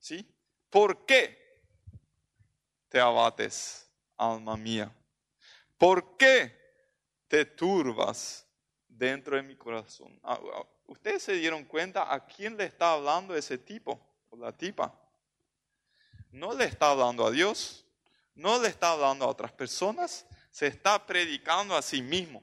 [0.00, 0.28] ¿Sí?
[0.68, 1.62] ¿Por qué
[2.88, 4.92] te abates, alma mía?
[5.78, 6.56] ¿Por qué
[7.28, 8.46] te turbas
[8.88, 10.18] dentro de mi corazón?
[10.22, 14.52] Ah, ah, ¿Ustedes se dieron cuenta a quién le está hablando ese tipo o la
[14.52, 14.94] tipa?
[16.30, 17.84] No le está hablando a Dios,
[18.34, 22.42] no le está hablando a otras personas, se está predicando a sí mismo.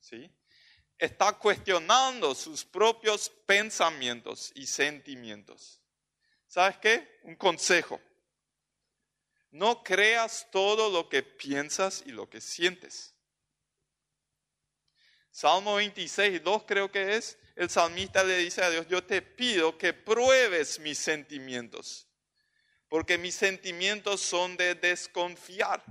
[0.00, 0.30] ¿Sí?
[0.98, 5.80] Está cuestionando sus propios pensamientos y sentimientos.
[6.46, 7.20] ¿Sabes qué?
[7.22, 8.00] Un consejo.
[9.50, 13.14] No creas todo lo que piensas y lo que sientes.
[15.30, 19.78] Salmo 26, 2 creo que es, el salmista le dice a Dios, yo te pido
[19.78, 22.08] que pruebes mis sentimientos,
[22.88, 25.84] porque mis sentimientos son de desconfiar.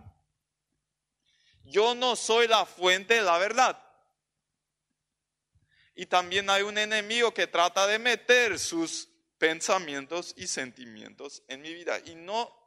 [1.63, 3.83] Yo no soy la fuente de la verdad.
[5.95, 11.73] Y también hay un enemigo que trata de meter sus pensamientos y sentimientos en mi
[11.73, 11.99] vida.
[12.05, 12.66] Y no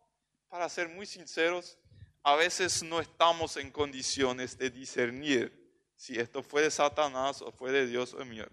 [0.50, 1.78] para ser muy sinceros,
[2.22, 5.56] a veces no estamos en condiciones de discernir
[5.96, 8.46] si esto fue de Satanás o fue de Dios o mío.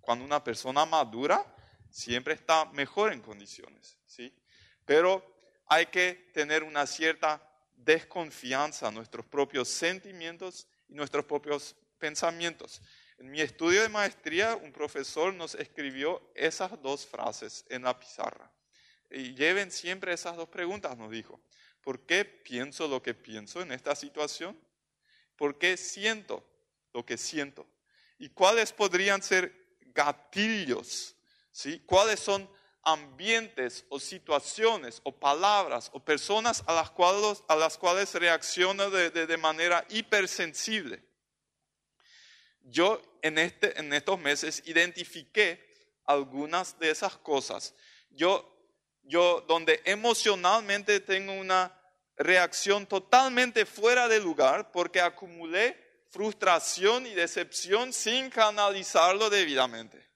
[0.00, 1.44] Cuando una persona madura,
[1.90, 4.34] siempre está mejor en condiciones, ¿sí?
[4.86, 5.22] Pero
[5.66, 7.40] hay que tener una cierta
[7.76, 12.80] desconfianza en nuestros propios sentimientos y nuestros propios pensamientos.
[13.18, 18.50] En mi estudio de maestría, un profesor nos escribió esas dos frases en la pizarra.
[19.12, 21.40] Y lleven siempre esas dos preguntas, nos dijo.
[21.82, 24.58] ¿Por qué pienso lo que pienso en esta situación?
[25.36, 26.44] ¿Por qué siento
[26.92, 27.66] lo que siento?
[28.18, 29.52] ¿Y cuáles podrían ser
[29.94, 31.16] gatillos?
[31.50, 31.82] ¿sí?
[31.86, 32.48] ¿Cuáles son
[32.84, 39.10] ambientes o situaciones o palabras o personas a las cuales, a las cuales reacciono de,
[39.10, 41.02] de, manera hipersensible?
[42.62, 45.72] Yo en, este, en estos meses identifiqué
[46.04, 47.74] algunas de esas cosas.
[48.10, 48.51] Yo
[49.02, 51.78] yo donde emocionalmente tengo una
[52.16, 60.10] reacción totalmente fuera de lugar porque acumulé frustración y decepción sin canalizarlo debidamente.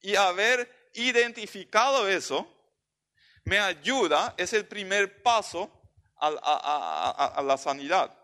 [0.00, 2.46] Y haber identificado eso
[3.44, 5.70] me ayuda, es el primer paso
[6.20, 8.14] a, la sanidad.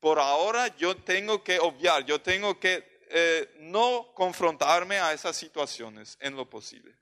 [0.00, 6.16] Por ahora yo tengo que obviar, yo tengo que eh, no confrontarme a esas situaciones
[6.20, 6.96] en lo posible.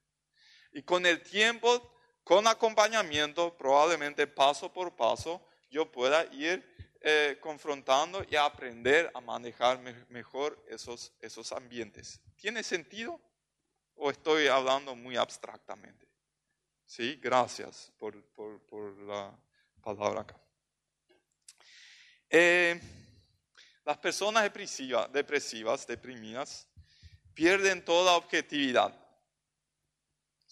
[0.74, 1.80] Y con el tiempo,
[2.24, 6.68] con acompañamiento, probablemente paso por paso, yo pueda ir
[7.00, 12.20] eh, confrontando y aprender a manejar mejor esos, esos ambientes.
[12.36, 13.20] ¿Tiene sentido?
[13.94, 16.08] ¿O estoy hablando muy abstractamente?
[16.84, 18.16] Sí, gracias por,
[19.06, 19.32] la
[19.80, 20.36] palabra acá.
[22.28, 22.80] Eh,
[23.84, 26.66] las personas depresivas, deprimidas,
[27.32, 29.03] pierden toda objetividad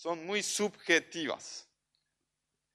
[0.03, 1.69] son muy subjetivas.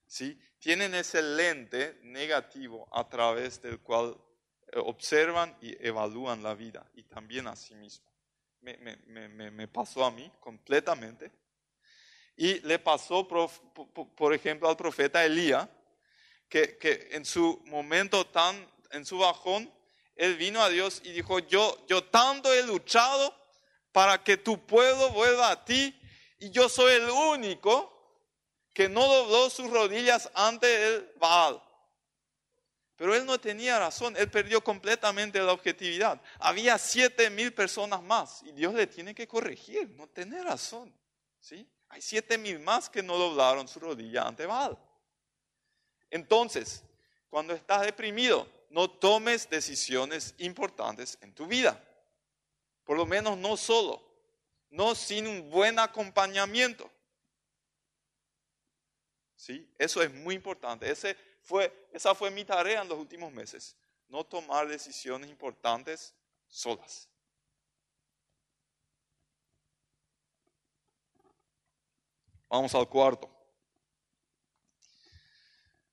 [0.06, 0.40] ¿sí?
[0.60, 4.16] Tienen ese lente negativo a través del cual
[4.72, 8.10] eh, observan y evalúan la vida y también a sí mismos.
[8.62, 11.30] Me, pasó a mí completamente.
[12.38, 15.68] Y le pasó, por, ejemplo, al profeta Elías,
[16.48, 18.56] que, que, en su momento tan,
[18.92, 19.70] en su bajón,
[20.16, 23.36] él vino a Dios y dijo, yo, yo tanto he luchado
[23.92, 25.94] para que tu pueblo vuelva a ti
[26.40, 27.94] y yo soy el único
[28.74, 31.62] que no dobló sus rodillas ante el Baal.
[32.96, 36.22] Pero él no tenía razón, él perdió completamente la objetividad.
[36.40, 40.94] Había siete mil personas más y Dios le tiene que corregir, no tiene razón.
[41.40, 41.68] ¿sí?
[41.90, 44.78] Hay siete mil más que no doblaron su rodilla ante Baal.
[46.10, 46.84] Entonces,
[47.30, 51.84] cuando estás deprimido, no tomes decisiones importantes en tu vida.
[52.84, 54.07] Por lo menos no solo
[54.70, 56.92] no sin un buen acompañamiento.
[59.36, 59.70] ¿Sí?
[59.78, 60.90] Eso es muy importante.
[60.90, 63.76] Esa fue mi tarea en los últimos meses.
[64.08, 66.14] No tomar decisiones importantes
[66.48, 67.10] solas.
[72.50, 73.30] Vamos al cuarto.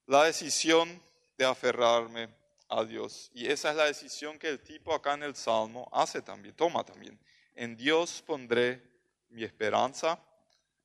[0.07, 1.03] La decisión
[1.37, 2.33] de aferrarme
[2.69, 3.31] a Dios.
[3.35, 6.85] Y esa es la decisión que el tipo acá en el Salmo hace también, toma
[6.85, 7.19] también.
[7.55, 8.83] En Dios pondré
[9.29, 10.19] mi esperanza.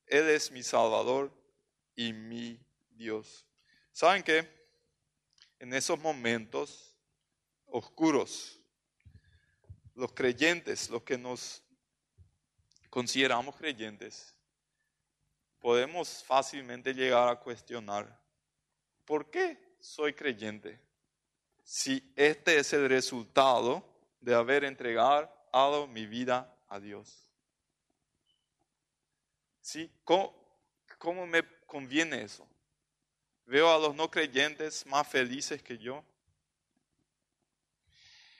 [0.06, 1.32] Él es mi Salvador
[1.96, 2.60] y mi
[2.92, 3.46] Dios.
[3.92, 4.48] ¿Saben qué?
[5.60, 6.96] En esos momentos
[7.66, 8.60] oscuros,
[9.96, 11.64] los creyentes, los que nos
[12.90, 14.36] consideramos creyentes,
[15.60, 18.18] podemos fácilmente llegar a cuestionar,
[19.06, 20.80] ¿por qué soy creyente?
[21.64, 23.84] Si este es el resultado
[24.22, 27.30] de haber entregado mi vida a Dios.
[29.62, 29.92] ¿Sí?
[30.04, 30.34] ¿Cómo,
[30.98, 32.48] ¿Cómo me conviene eso?
[33.46, 36.04] Veo a los no creyentes más felices que yo.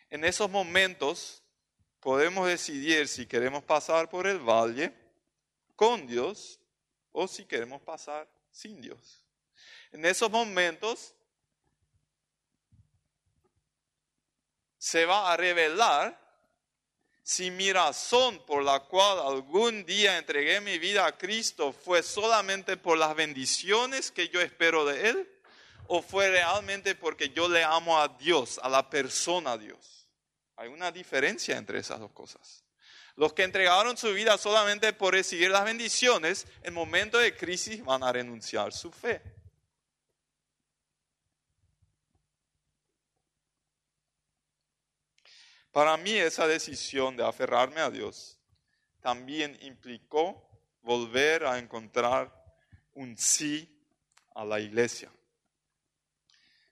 [0.10, 1.44] En esos momentos
[2.00, 4.94] podemos decidir si queremos pasar por el valle
[5.76, 6.60] con Dios
[7.12, 9.26] o si queremos pasar sin Dios.
[9.92, 11.14] En esos momentos
[14.78, 16.29] se va a revelar
[17.30, 22.76] si mi razón por la cual algún día entregué mi vida a Cristo fue solamente
[22.76, 25.30] por las bendiciones que yo espero de Él
[25.86, 30.08] o fue realmente porque yo le amo a Dios, a la persona Dios.
[30.56, 32.64] Hay una diferencia entre esas dos cosas.
[33.16, 38.02] Los que entregaron su vida solamente por recibir las bendiciones, en momentos de crisis van
[38.02, 39.22] a renunciar su fe.
[45.72, 48.40] Para mí esa decisión de aferrarme a Dios
[49.02, 50.50] también implicó
[50.82, 52.34] volver a encontrar
[52.94, 53.70] un sí
[54.34, 55.12] a la iglesia.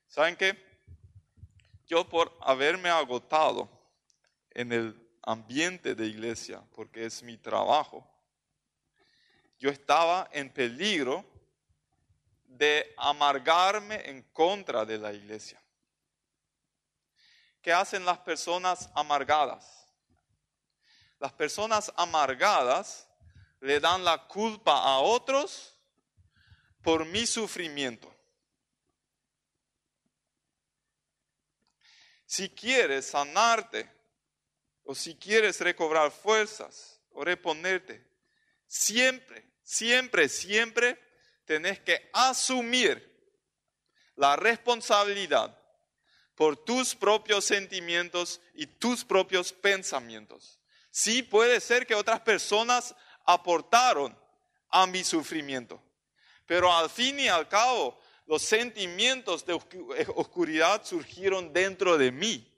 [0.07, 0.57] ¿Saben qué?
[1.85, 3.69] Yo por haberme agotado
[4.51, 8.09] en el ambiente de iglesia, porque es mi trabajo,
[9.59, 11.25] yo estaba en peligro
[12.45, 15.61] de amargarme en contra de la iglesia.
[17.67, 19.85] ¿Qué hacen las personas amargadas?
[21.19, 23.09] Las personas amargadas
[23.59, 25.77] le dan la culpa a otros
[26.81, 28.09] por mi sufrimiento.
[32.25, 33.91] Si quieres sanarte
[34.85, 38.01] o si quieres recobrar fuerzas o reponerte,
[38.65, 40.97] siempre, siempre, siempre
[41.43, 43.35] tenés que asumir
[44.15, 45.66] la responsabilidad
[46.37, 50.59] por tus propios sentimientos y tus propios pensamientos.
[50.91, 54.15] Sí puede ser que otras personas aportaron
[54.69, 55.81] a mi sufrimiento,
[56.45, 59.53] pero al fin y al cabo los sentimientos de
[60.15, 62.53] oscuridad surgieron dentro de mí.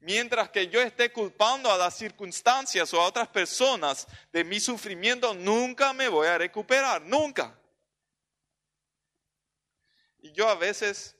[0.00, 5.32] Mientras que yo esté culpando a las circunstancias o a otras personas de mi sufrimiento,
[5.32, 7.56] nunca me voy a recuperar, nunca.
[10.18, 11.16] Y yo a veces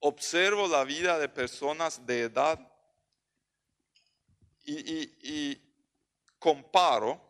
[0.00, 2.58] observo la vida de personas de edad
[4.64, 5.60] y,
[6.38, 7.20] comparo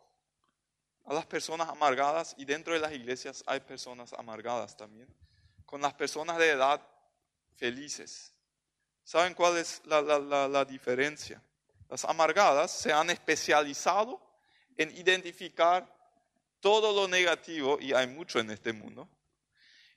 [1.05, 5.13] a las personas amargadas y dentro de las iglesias hay personas amargadas también,
[5.67, 6.81] con las personas de edad
[7.57, 8.33] felices.
[9.03, 11.43] ¿Saben cuál es la, la, diferencia?
[11.89, 14.21] Las amargadas se han especializado
[14.77, 15.93] en identificar
[16.61, 19.09] todo lo negativo, y hay mucho en este mundo,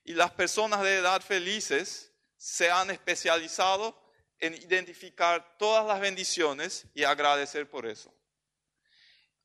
[0.04, 2.13] y las personas de edad felices
[2.44, 3.98] se han especializado
[4.38, 8.14] en identificar todas las bendiciones y agradecer por eso.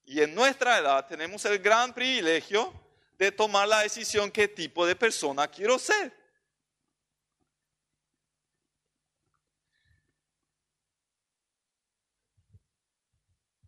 [0.05, 2.75] Y en nuestra edad tenemos el gran privilegio
[3.17, 6.13] de tomar la decisión qué tipo de persona quiero ser.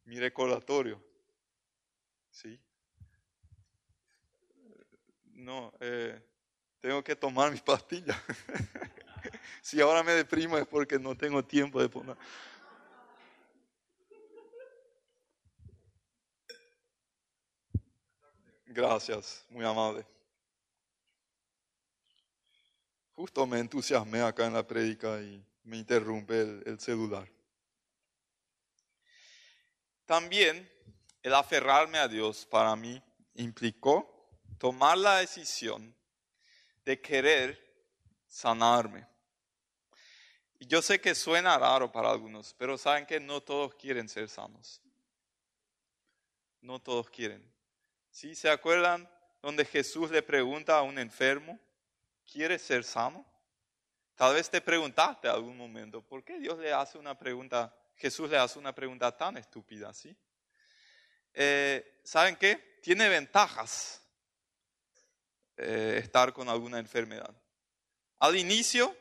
[0.07, 1.01] Mi recordatorio.
[2.33, 2.61] ¿Sí?
[5.26, 6.20] No, eh,
[6.81, 8.20] tengo que tomar mi pastilla.
[9.62, 12.16] si ahora me deprimo es porque no tengo tiempo de poner.
[18.66, 20.07] Gracias, muy amable.
[23.14, 27.29] Justo me entusiasmé acá en la prédica y me interrumpe el, el celular.
[30.07, 30.71] También
[31.23, 33.03] el aferrarme a Dios para mí
[33.35, 35.95] implicó tomar la decisión
[36.85, 37.70] de querer
[38.31, 39.07] sanarme.
[40.61, 44.28] Y yo sé que suena raro para algunos, pero saben que no todos quieren ser
[44.28, 44.81] sanos.
[46.61, 47.43] No todos quieren.
[48.11, 48.35] ¿Sí?
[48.35, 49.11] ¿Se acuerdan
[49.43, 51.59] donde Jesús le pregunta a un enfermo,
[52.31, 53.26] ¿quieres ser sano?
[54.14, 58.37] Tal vez te preguntaste algún momento, ¿por qué Dios le hace una pregunta, Jesús le
[58.37, 60.14] hace una pregunta tan estúpida así?
[61.33, 62.78] Eh, ¿Saben qué?
[62.83, 64.03] Tiene ventajas
[65.57, 67.35] eh, estar con alguna enfermedad.
[68.21, 68.97] Al inicio,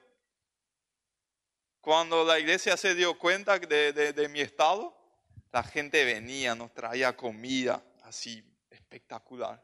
[1.80, 4.97] cuando la iglesia se dio cuenta de, de mi estado,
[5.51, 9.63] la gente venía, nos traía comida, así espectacular.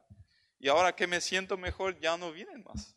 [0.60, 2.95] Y ahora que me siento mejor, ya no vienen más.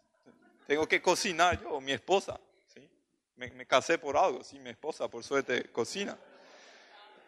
[0.66, 2.38] Tengo que cocinar yo, mi esposa.
[2.72, 2.88] ¿sí?
[3.36, 6.18] Me, casé por algo, sí, mi esposa por suerte cocina.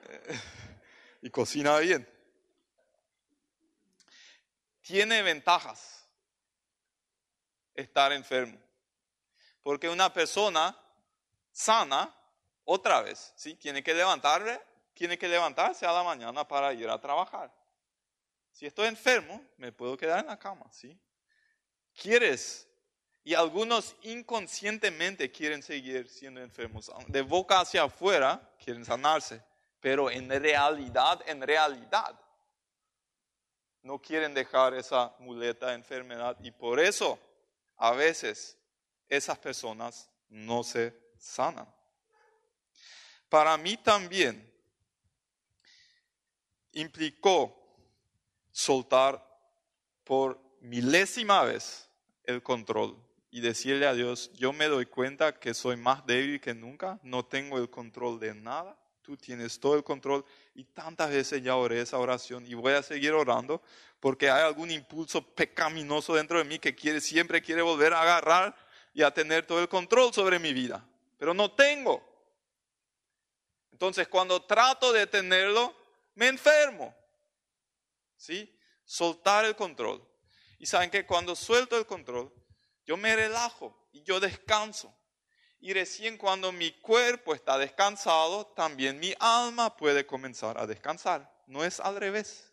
[1.22, 2.06] y cocina bien.
[4.82, 6.06] Tiene ventajas
[7.74, 8.58] estar enfermo.
[9.62, 10.76] Porque una persona
[11.50, 12.14] sana,
[12.64, 13.54] otra vez, ¿sí?
[13.56, 14.60] tiene que levantarle,
[14.94, 17.52] tiene que levantarse a la mañana para ir a trabajar.
[18.52, 20.98] Si estoy enfermo, me puedo quedar en la cama, ¿sí?
[21.94, 22.68] ¿Quieres?
[23.22, 26.90] Y algunos inconscientemente quieren seguir siendo enfermos.
[27.06, 29.42] De boca hacia afuera quieren sanarse,
[29.80, 32.18] pero en realidad, en realidad,
[33.82, 36.36] no quieren dejar esa muleta de enfermedad.
[36.40, 37.18] Y por eso,
[37.76, 38.58] a veces,
[39.10, 41.68] esas personas no se sanan.
[43.28, 44.50] Para mí también
[46.72, 47.56] implicó
[48.50, 49.24] soltar
[50.04, 51.88] por milésima vez
[52.24, 52.96] el control
[53.30, 57.24] y decirle a Dios, yo me doy cuenta que soy más débil que nunca, no
[57.24, 61.80] tengo el control de nada, tú tienes todo el control y tantas veces ya oré
[61.80, 63.62] esa oración y voy a seguir orando
[64.00, 68.56] porque hay algún impulso pecaminoso dentro de mí que quiere, siempre quiere volver a agarrar
[69.00, 70.86] y a tener todo el control sobre mi vida,
[71.16, 72.06] pero no tengo.
[73.72, 75.74] Entonces cuando trato de tenerlo,
[76.14, 76.94] me enfermo.
[78.14, 78.54] ¿sí?
[78.84, 80.06] Soltar el control.
[80.58, 82.30] Y saben que cuando suelto el control,
[82.84, 84.94] yo me relajo y yo descanso.
[85.60, 91.34] Y recién cuando mi cuerpo está descansado, también mi alma puede comenzar a descansar.
[91.46, 92.52] No es al revés.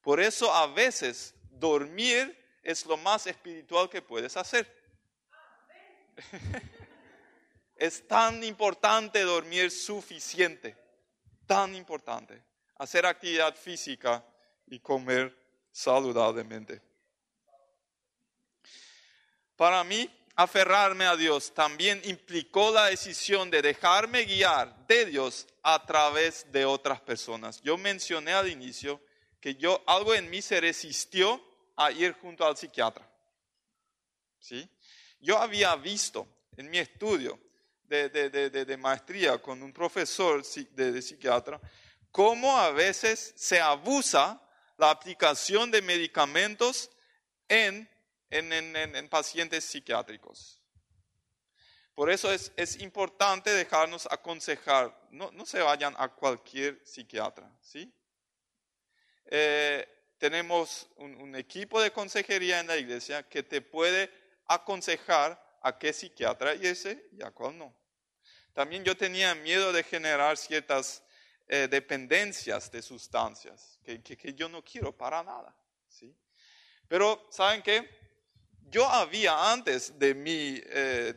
[0.00, 4.75] Por eso a veces dormir es lo más espiritual que puedes hacer.
[7.76, 10.76] es tan importante dormir suficiente,
[11.46, 12.42] tan importante.
[12.78, 14.24] Hacer actividad física
[14.66, 15.36] y comer
[15.72, 16.82] saludablemente.
[19.56, 25.84] Para mí, aferrarme a Dios también implicó la decisión de dejarme guiar de Dios a
[25.84, 27.62] través de otras personas.
[27.62, 29.00] Yo mencioné al inicio
[29.40, 31.42] que yo algo en mí se resistió
[31.76, 33.08] a ir junto al psiquiatra.
[34.38, 34.68] ¿Sí?
[35.20, 37.38] Yo había visto en mi estudio
[37.84, 41.60] de, de maestría con un profesor de, psiquiatra
[42.10, 44.40] cómo a veces se abusa
[44.78, 46.90] la aplicación de medicamentos
[47.48, 47.88] en,
[48.30, 50.62] en, pacientes psiquiátricos.
[51.94, 57.92] Por eso es, es importante dejarnos aconsejar, no, no, se vayan a cualquier psiquiatra, ¿sí?
[59.26, 59.86] Eh,
[60.18, 64.10] tenemos un, un, equipo de consejería en la iglesia que te puede
[64.46, 67.74] aconsejar a qué psiquiatra ese y a cuál no.
[68.52, 71.02] También yo tenía miedo de generar ciertas
[71.48, 75.54] eh, dependencias de sustancias, que, que, yo no quiero para nada.
[75.88, 76.16] ¿sí?
[76.88, 77.88] Pero, ¿saben qué?
[78.62, 81.14] Yo había antes de mi, eh,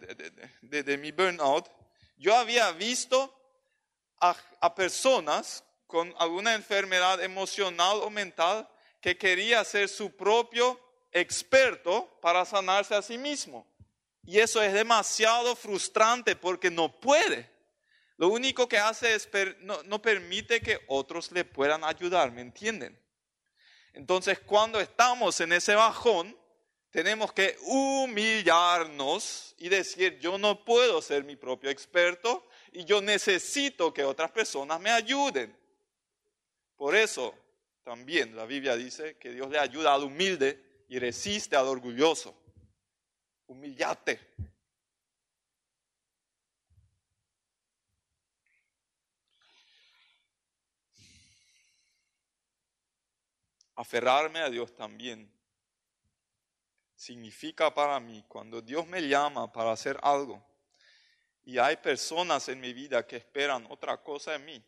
[0.62, 1.68] de, de, mi burnout,
[2.18, 3.34] yo había visto
[4.20, 8.70] a, a personas con alguna enfermedad emocional o mental
[9.02, 10.80] que quería ser su propio
[11.12, 13.68] experto para sanarse a sí mismo.
[14.24, 17.50] Y eso es demasiado frustrante porque no puede
[18.20, 19.30] lo único que hace es
[19.62, 23.00] no, permite que otros le puedan ayudar, ¿me entienden?
[23.94, 26.38] Entonces, cuando estamos en ese bajón,
[26.92, 33.94] tenemos que humillarnos y decir, yo no puedo ser mi propio experto y yo necesito
[33.94, 35.58] que otras personas me ayuden.
[36.76, 37.34] Por eso
[37.86, 42.36] también la Biblia dice que Dios le ayuda al humilde y resiste al orgulloso.
[43.48, 44.20] Humillate.
[53.80, 55.32] aferrarme a Dios también
[56.98, 60.46] significa para mí cuando Dios me llama para hacer algo
[61.46, 64.64] y hay personas en mi vida que esperan otra cosa en mí.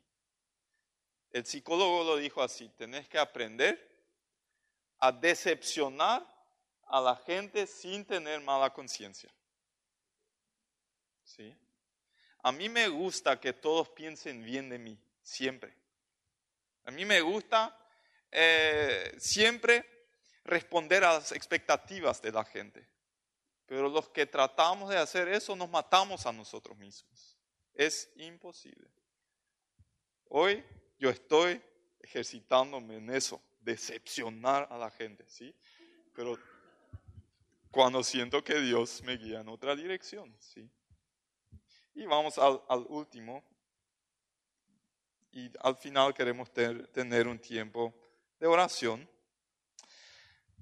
[1.30, 3.91] El psicólogo lo dijo así, tenés que aprender
[5.02, 6.26] a decepcionar
[6.86, 9.30] a la gente sin tener mala conciencia.
[11.24, 11.58] ¿Sí?
[12.44, 15.76] A mí me gusta que todos piensen bien de mí, siempre.
[16.86, 17.78] A mí me gusta
[18.32, 19.86] eh, siempre
[20.44, 22.88] responder a las expectativas de la gente.
[23.66, 27.38] Pero los que tratamos de hacer eso nos matamos a nosotros mismos.
[27.74, 28.90] Es imposible.
[30.26, 30.64] Hoy
[31.00, 31.62] yo estoy
[32.00, 35.56] ejercitándome en eso, decepcionar a la gente, ¿sí?
[36.14, 36.38] Pero
[37.72, 40.36] cuando siento que Dios me guía en otra dirección.
[40.40, 40.70] ¿sí?
[41.96, 43.44] Y vamos al, último.
[45.32, 47.94] Y al final queremos tener un tiempo
[48.40, 49.10] de oración.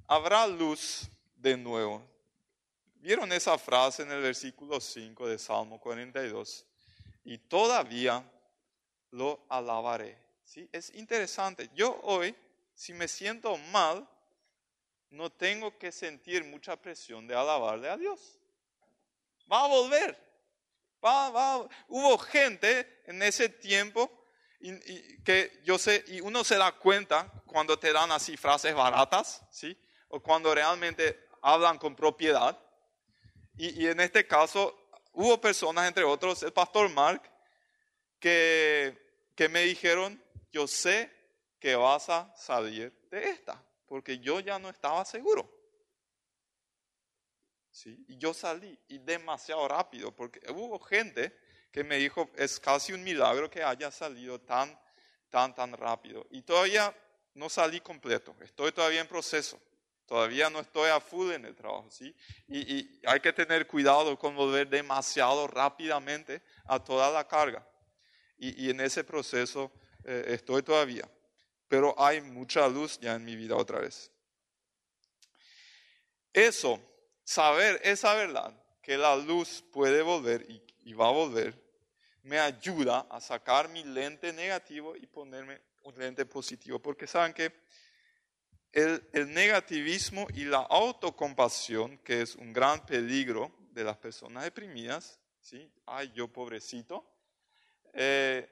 [0.07, 2.07] Habrá luz de nuevo.
[2.95, 6.65] ¿Vieron esa frase en el versículo 5 de Salmo 42?
[7.23, 8.23] Y todavía
[9.11, 10.17] lo alabaré.
[10.43, 10.69] ¿Sí?
[10.71, 11.69] Es interesante.
[11.73, 12.35] Yo hoy,
[12.79, 14.07] si me siento mal,
[15.09, 18.39] no tengo que sentir mucha presión de alabarle a Dios.
[19.51, 20.17] Va a volver.
[21.03, 24.09] Va, Hubo gente en ese tiempo
[24.61, 29.43] y, que yo sé, y uno se da cuenta cuando te dan así frases baratas,
[29.51, 29.77] ¿sí?
[30.07, 32.57] O cuando realmente hablan con propiedad.
[33.57, 37.29] Y, y en este caso, hubo personas, entre otros, el pastor Mark,
[38.21, 38.97] que,
[39.35, 40.23] que me dijeron,
[40.53, 41.18] yo sé
[41.59, 45.51] que vas a salir de esta porque yo ya no estaba seguro.
[47.71, 48.05] ¿Sí?
[48.07, 51.35] Y yo salí, y demasiado rápido, porque hubo gente
[51.71, 54.79] que me dijo, es casi un milagro que haya salido tan,
[55.29, 56.25] tan, tan rápido.
[56.29, 56.95] Y todavía
[57.33, 59.59] no salí completo, estoy todavía en proceso,
[60.05, 62.15] todavía no estoy a full en el trabajo, ¿sí?
[62.47, 67.67] Y, hay que tener cuidado con volver demasiado rápidamente a toda la carga.
[68.37, 69.71] Y, en ese proceso
[70.03, 71.09] eh, estoy todavía
[71.69, 74.11] pero hay mucha luz ya en mi vida otra vez.
[76.33, 76.81] Eso,
[77.23, 81.53] saber esa verdad, que la luz puede volver y, va a volver,
[82.23, 87.53] me ayuda a sacar mi lente negativo y ponerme un lente positivo, porque saben que
[88.71, 95.71] el, negativismo y la autocompasión, que es un gran peligro de las personas deprimidas, ¿sí?
[95.85, 97.07] ay yo pobrecito,
[97.93, 98.49] eh,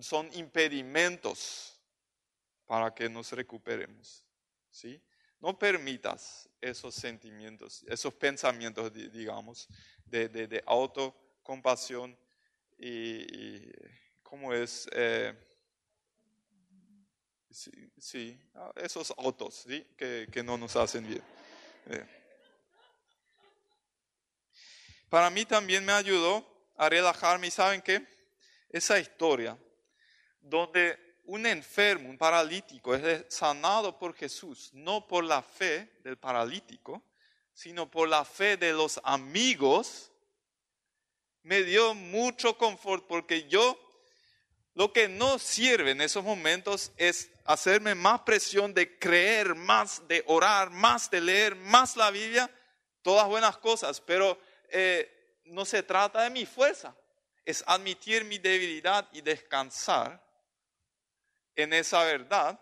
[0.00, 1.71] son impedimentos
[2.72, 4.24] para que nos recuperemos.
[4.70, 4.98] ¿sí?
[5.38, 9.68] No permitas esos sentimientos, esos pensamientos, digamos,
[10.06, 12.18] de, de, autocompasión
[12.78, 13.70] y,
[14.22, 14.88] ¿cómo es?
[14.92, 15.34] Eh,
[17.50, 18.40] sí,
[18.76, 19.86] esos autos ¿sí?
[19.94, 21.22] que, que, no nos hacen bien.
[21.90, 22.06] Eh.
[25.10, 28.02] Para mí también me ayudó a relajarme y saben qué?
[28.70, 29.58] Esa historia
[30.40, 37.02] donde un enfermo, un paralítico, es sanado por Jesús, no por la fe del paralítico,
[37.54, 40.10] sino por la fe de los amigos,
[41.42, 43.78] me dio mucho confort porque yo
[44.74, 50.24] lo que no sirve en esos momentos es hacerme más presión de creer más, de
[50.26, 52.50] orar más, de leer más la Biblia,
[53.02, 54.38] todas buenas cosas, pero
[54.70, 56.96] eh, no se trata de mi fuerza,
[57.44, 60.22] es admitir mi debilidad y descansar
[61.56, 62.58] en esa verdad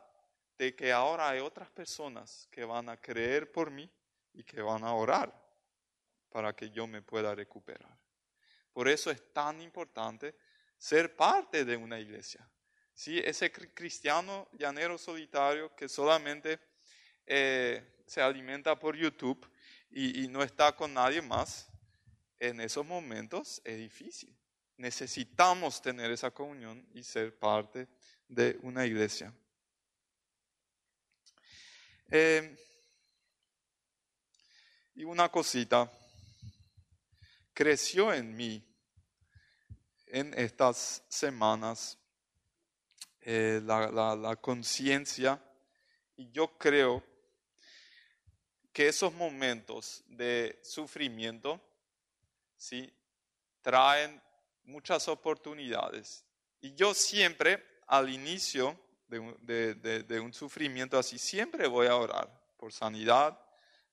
[0.58, 3.90] de que ahora hay otras personas que van a creer por mí
[4.34, 5.32] y que van a orar
[6.28, 7.98] para que yo me pueda recuperar.
[8.72, 10.34] Por eso es tan importante
[10.76, 12.48] ser parte de una iglesia.
[12.94, 13.18] ¿Sí?
[13.18, 16.60] Ese cristiano llanero solitario que solamente
[17.26, 19.50] eh, se alimenta por YouTube
[19.90, 21.70] y, y no está con nadie más,
[22.38, 24.36] en esos momentos es difícil.
[24.76, 27.88] Necesitamos tener esa comunión y ser parte
[28.30, 29.34] de una iglesia.
[32.12, 32.56] Eh,
[34.94, 35.90] y una cosita,
[37.52, 38.64] creció en mí
[40.06, 41.98] en estas semanas
[43.20, 45.42] eh, la, conciencia
[46.16, 47.04] y yo creo
[48.72, 51.60] que esos momentos de sufrimiento
[52.56, 52.92] ¿sí?
[53.60, 54.22] traen
[54.62, 56.24] muchas oportunidades.
[56.60, 58.78] Y yo siempre al inicio
[59.08, 63.36] de un, sufrimiento así, siempre voy a orar por sanidad,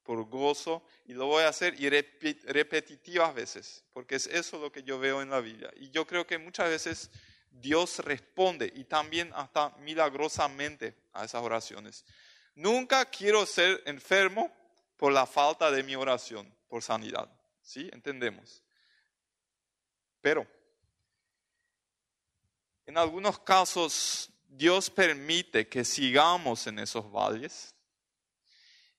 [0.04, 4.84] por gozo, y lo voy a hacer y repetitivas veces, porque es eso lo que
[4.84, 5.72] yo veo en la Biblia.
[5.78, 7.10] Y yo creo que muchas veces
[7.50, 12.06] Dios responde y también hasta milagrosamente a esas oraciones.
[12.54, 14.56] Nunca quiero ser enfermo
[14.96, 17.28] por la falta de mi oración, por sanidad.
[17.64, 17.90] ¿Sí?
[17.92, 18.62] Entendemos.
[20.22, 20.48] Pero
[22.88, 27.76] en algunos casos, Dios permite que sigamos en esos valles.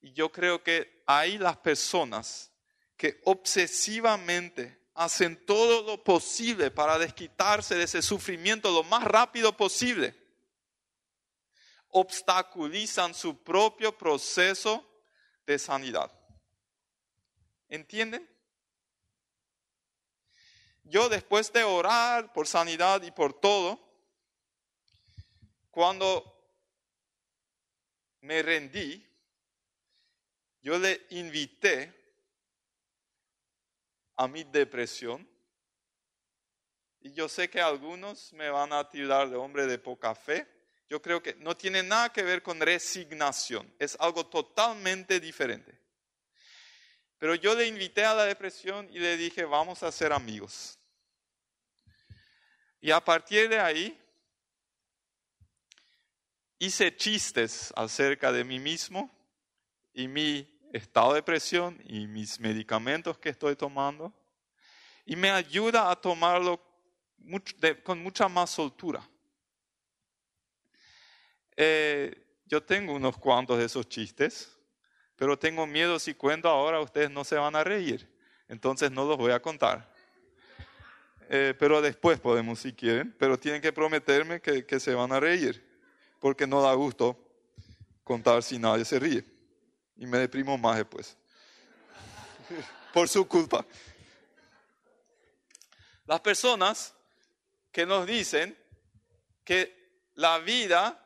[0.03, 2.53] Y yo creo que hay las personas
[2.99, 10.14] que obsesivamente hacen todo lo posible para desquitarse de ese sufrimiento lo más rápido posible.
[11.89, 14.86] Obstaculizan su propio proceso
[15.47, 16.12] de sanidad.
[17.70, 18.28] ¿Entienden?
[20.89, 23.78] Yo después de orar por sanidad y por todo,
[25.70, 26.34] cuando
[28.20, 29.07] me rendí,
[30.61, 31.95] yo le invité
[34.16, 35.28] a mi depresión.
[37.01, 40.47] Y yo sé que algunos me van a tirar de hombre de poca fe.
[40.89, 45.78] Yo creo que no tiene nada que ver con resignación, es algo totalmente diferente.
[47.18, 50.78] Pero yo le invité a la depresión y le dije, vamos a ser amigos.
[52.81, 53.99] Y a partir de ahí,
[56.59, 59.11] hice chistes acerca de mí mismo
[59.93, 64.12] y mi estado de depresión y mis medicamentos que estoy tomando.
[65.05, 66.62] Y me ayuda a tomarlo
[67.83, 69.09] con mucha más soltura.
[71.57, 74.57] Eh, yo tengo unos cuantos de esos chistes,
[75.16, 78.09] pero tengo miedo si cuento ahora ustedes no se van a reír.
[78.47, 79.93] Entonces no los voy a contar.
[81.29, 85.20] Eh, pero después podemos si quieren, pero tienen que prometerme que, que se van a
[85.20, 85.62] reír,
[86.20, 87.22] porque no da gusto
[88.03, 89.24] contar si nadie se ríe.
[89.97, 91.16] Y me deprimo más después.
[92.95, 93.66] Por su culpa.
[96.07, 96.95] Las personas
[97.70, 98.57] que nos dicen
[99.45, 100.99] que la vida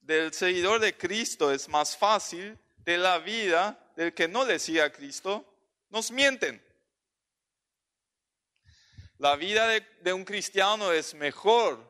[0.00, 4.82] del seguidor de Cristo es más fácil de la vida del que no le sigue
[4.82, 5.44] a Cristo,
[5.90, 6.62] nos mienten.
[9.18, 11.80] La vida de, un cristiano es mejor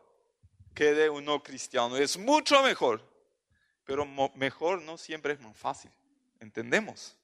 [0.75, 3.03] que de un no cristiano, es mucho mejor,
[3.85, 5.91] pero mejor no siempre es más fácil,
[6.39, 7.17] ¿entendemos?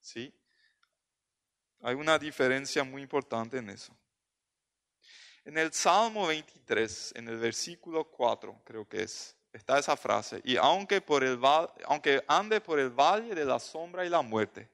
[0.00, 0.34] ¿Sí?
[1.80, 3.96] Hay una diferencia muy importante en eso.
[5.44, 10.56] En el Salmo 23, en el versículo 4, creo que es, está esa frase, y
[10.56, 11.40] aunque, por el,
[11.86, 14.68] aunque ande por el valle de la sombra y la muerte,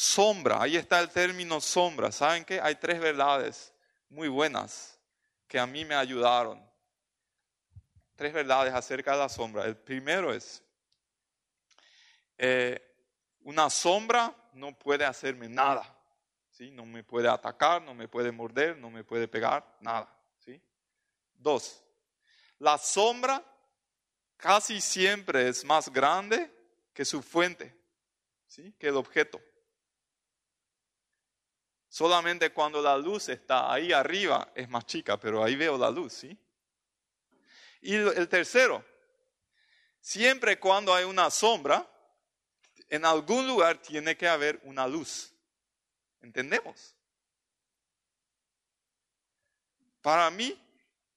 [0.00, 2.60] sombra, ahí está el término sombra, ¿saben qué?
[2.60, 3.74] Hay tres verdades
[4.08, 4.96] muy buenas
[5.48, 6.64] que a mí me ayudaron.
[8.14, 9.64] Tres verdades acerca de la sombra.
[9.64, 10.62] El primero es,
[12.36, 12.80] eh,
[13.40, 15.92] una sombra no puede hacerme nada.
[16.52, 16.70] ¿sí?
[16.70, 20.08] No me puede atacar, no me puede morder, no me puede pegar, nada.
[20.38, 20.62] ¿sí?
[21.34, 21.82] Dos,
[22.60, 23.44] la sombra
[24.36, 26.54] casi siempre es más grande
[26.94, 27.76] que su fuente,
[28.46, 28.72] ¿sí?
[28.78, 29.40] que el objeto.
[31.88, 36.12] Solamente cuando la luz está ahí arriba es más chica, pero ahí veo la luz,
[36.12, 36.38] ¿sí?
[37.80, 38.84] Y el tercero,
[40.00, 41.88] siempre cuando hay una sombra,
[42.88, 45.32] en algún lugar tiene que haber una luz.
[46.20, 46.96] ¿Entendemos?
[50.02, 50.60] Para mí,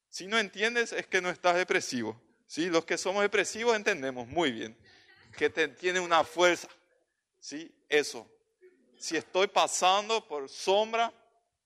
[0.09, 2.21] si no entiendes, es que no estás depresivo.
[2.45, 2.69] ¿sí?
[2.69, 4.77] Los que somos depresivos entendemos muy bien
[5.37, 6.67] que te, tiene una fuerza.
[7.39, 7.73] ¿sí?
[7.89, 8.29] Eso.
[9.01, 11.11] Si estoy pasando por sombra,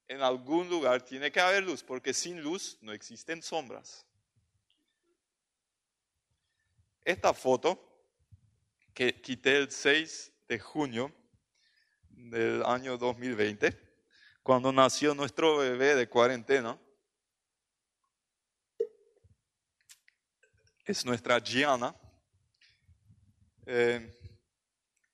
[0.08, 4.06] en algún lugar tiene que haber luz, porque sin luz no existen sombras.
[7.04, 7.78] Esta foto
[8.94, 11.14] que quité el 6 de junio
[12.08, 13.78] del año 2020,
[14.42, 16.80] cuando nació nuestro bebé de cuarentena,
[20.86, 21.94] es nuestra Gianna.
[23.66, 24.10] Eh,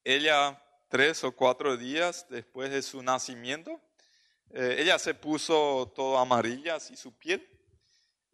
[0.03, 0.61] ella,
[0.91, 3.79] tres o cuatro días después de su nacimiento,
[4.49, 7.47] eh, ella se puso todo amarilla, así su piel,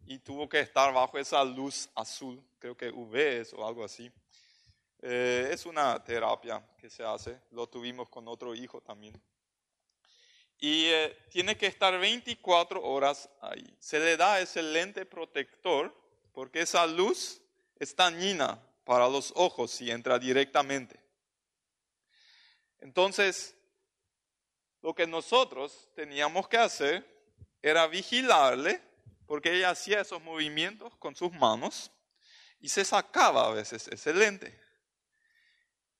[0.06, 4.10] y tuvo que estar bajo esa luz azul, creo que UV o algo así.
[5.00, 9.14] Eh, es una terapia que se hace, lo tuvimos con otro hijo también.
[10.58, 10.90] Y
[11.30, 13.72] tiene que estar 24 horas ahí.
[13.78, 15.94] Se le da ese lente protector
[16.32, 17.40] porque esa luz
[17.78, 21.07] es dañina para los ojos si entra directamente.
[22.80, 23.56] Entonces,
[24.80, 27.06] lo que nosotros teníamos que hacer
[27.62, 28.80] era vigilarle,
[29.26, 31.90] porque ella hacía esos movimientos con sus manos
[32.60, 34.58] y se sacaba a veces ese lente.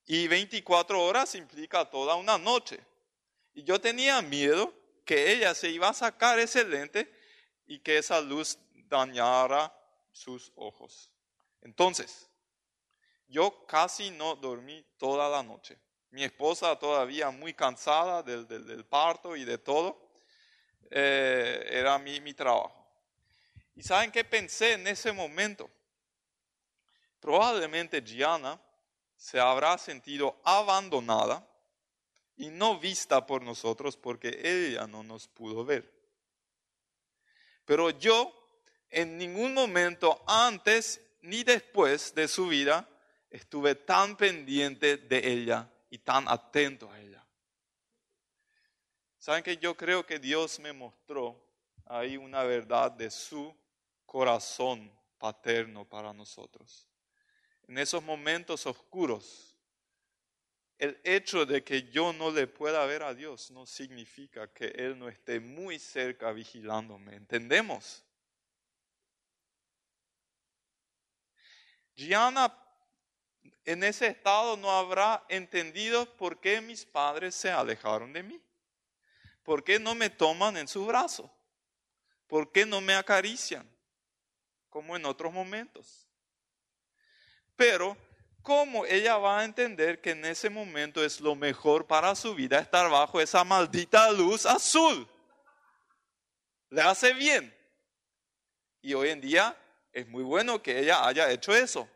[0.06, 2.80] Y 24 horas implica toda una noche.
[3.52, 4.72] Y yo tenía miedo
[5.04, 7.12] que ella se iba a sacar ese lente
[7.66, 8.58] y que esa luz
[8.88, 9.74] dañara
[10.12, 11.10] sus ojos.
[11.60, 12.30] Entonces,
[13.26, 15.78] yo casi no dormí toda la noche.
[16.10, 20.08] Mi esposa todavía muy cansada del, parto y de todo.
[20.90, 22.86] Eh, era mi, mi trabajo.
[23.74, 25.70] ¿Y saben qué pensé en ese momento?
[27.20, 28.60] Probablemente Gianna
[29.16, 31.46] se habrá sentido abandonada
[32.36, 35.92] y no vista por nosotros porque ella no nos pudo ver.
[37.64, 38.32] Pero yo
[38.90, 42.88] en ningún momento antes ni después de su vida
[43.30, 47.24] estuve tan pendiente de ella y tan atento a ella.
[49.18, 51.38] ¿Saben que yo creo que Dios me mostró
[51.86, 53.54] ahí una verdad de su
[54.06, 56.86] corazón paterno para nosotros?
[57.66, 59.56] En esos momentos oscuros,
[60.78, 64.98] el hecho de que yo no le pueda ver a Dios no significa que Él
[64.98, 67.16] no esté muy cerca vigilándome.
[67.16, 68.04] ¿Entendemos?
[71.96, 72.67] Gianna
[73.68, 78.40] en ese estado no habrá entendido por qué mis padres se alejaron de mí.
[79.42, 81.30] ¿Por qué no me toman en su brazo?
[82.26, 83.70] ¿Por qué no me acarician?
[84.70, 86.08] Como en otros momentos.
[87.56, 87.94] Pero
[88.40, 92.60] ¿cómo ella va a entender que en ese momento es lo mejor para su vida
[92.60, 95.06] estar bajo esa maldita luz azul?
[96.70, 97.54] Le hace bien.
[98.80, 99.54] Y hoy en día
[99.92, 101.86] es muy bueno que ella haya hecho eso.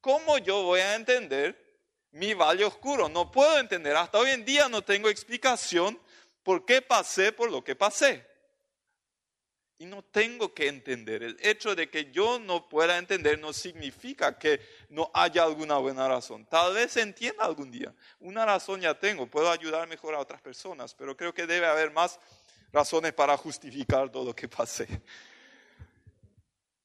[0.00, 1.82] ¿Cómo yo voy a entender
[2.12, 3.08] mi valle oscuro?
[3.08, 3.96] No puedo entender.
[3.96, 5.98] Hasta hoy en día no tengo explicación
[6.42, 8.26] por qué pasé por lo que pasé.
[9.80, 11.22] Y no tengo que entender.
[11.22, 16.08] El hecho de que yo no pueda entender no significa que no haya alguna buena
[16.08, 16.44] razón.
[16.46, 17.94] Tal vez entienda algún día.
[18.18, 19.28] Una razón ya tengo.
[19.28, 20.94] Puedo ayudar mejor a otras personas.
[20.94, 22.18] Pero creo que debe haber más
[22.72, 24.88] razones para justificar todo lo que pasé.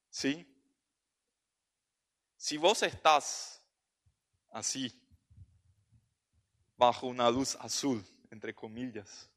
[0.08, 0.46] ¿Sí?
[2.44, 3.58] Si vos estás
[4.50, 4.92] así,
[6.76, 9.30] bajo una luz azul, entre comillas,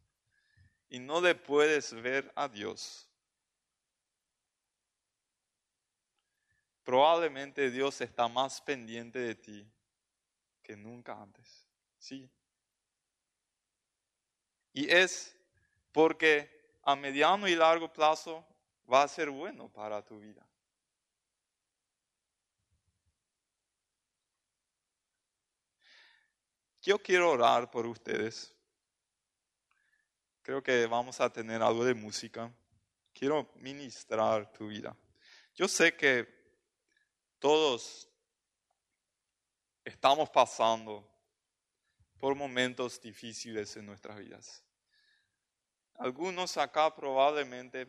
[0.89, 3.09] y no le puedes ver a Dios,
[6.83, 9.71] probablemente Dios está más pendiente de ti
[10.61, 11.65] que nunca antes.
[11.97, 12.29] Sí.
[14.73, 15.33] Y es
[15.93, 18.45] porque a mediano y largo plazo
[18.91, 20.45] va a ser bueno para tu vida.
[26.87, 28.55] Yo quiero orar por ustedes.
[30.41, 32.49] Creo que vamos a tener algo de música.
[33.11, 34.95] Quiero ministrar tu vida.
[35.53, 36.25] Yo sé que
[37.39, 38.07] todos
[39.83, 41.05] estamos pasando
[42.17, 44.63] por momentos difíciles en nuestras vidas.
[45.95, 47.85] Algunos acá probablemente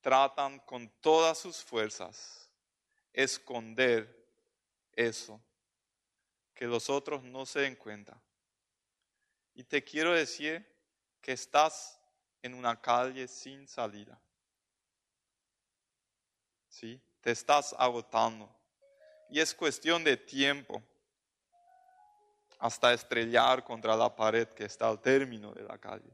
[0.00, 2.48] tratan con todas sus fuerzas
[3.12, 4.24] esconder
[4.92, 5.42] eso,
[6.58, 8.20] que los otros no se den cuenta.
[9.54, 10.66] Y te quiero decir
[11.20, 12.00] que estás
[12.42, 14.20] en una calle sin salida.
[16.68, 17.00] ¿Sí?
[17.20, 18.48] te estás agotando.
[19.28, 20.82] Y es cuestión de tiempo
[22.58, 26.10] hasta estrellar contra la pared que está al término de la calle.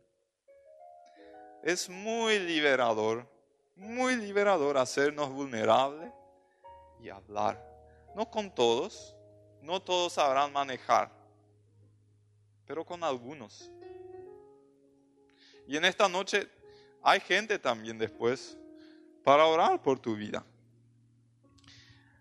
[1.63, 3.27] Es muy liberador,
[3.77, 6.13] muy liberador hacernos vulnerables
[7.01, 7.65] y hablar.
[8.15, 9.14] No con todos,
[9.65, 11.11] no todos sabrán manejar,
[12.67, 13.71] pero con algunos.
[15.67, 16.49] Y en esta noche
[17.03, 18.57] hay gente también después
[19.23, 20.45] para orar por tu vida.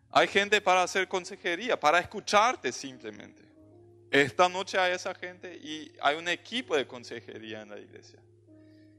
[0.09, 3.43] Hay gente para hacer consejería, para escucharte simplemente.
[4.09, 8.19] Esta noche hay esa gente y hay un equipo de consejería en la iglesia.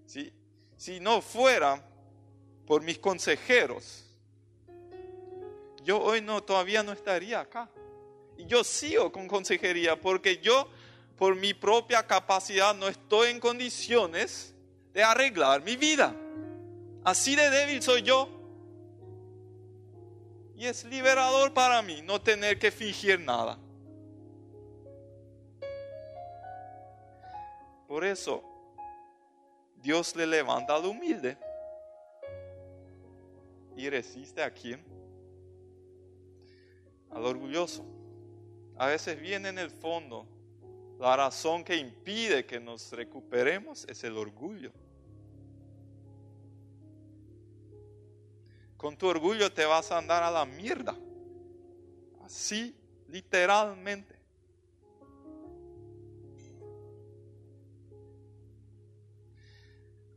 [0.07, 0.32] Si,
[0.76, 1.82] si no fuera
[2.66, 4.05] por mis consejeros,
[5.84, 7.70] yo hoy no, todavía no estaría acá.
[8.39, 10.68] Yo sigo con consejería porque yo,
[11.16, 14.55] por mi propia capacidad, no estoy en condiciones
[14.93, 16.14] de arreglar mi vida.
[17.05, 18.28] Así de débil soy yo.
[20.57, 23.59] Y es liberador para mí no tener que fingir nada.
[27.89, 28.43] Por eso,
[29.76, 31.37] Dios le levanta al humilde
[33.76, 34.82] y resiste a quien?
[37.11, 37.85] Al orgulloso.
[38.76, 40.26] A veces viene en el fondo
[40.98, 44.72] la razón que impide que nos recuperemos es el orgullo.
[48.76, 50.96] Con tu orgullo te vas a andar a la mierda.
[52.22, 52.76] Así,
[53.08, 54.14] literalmente.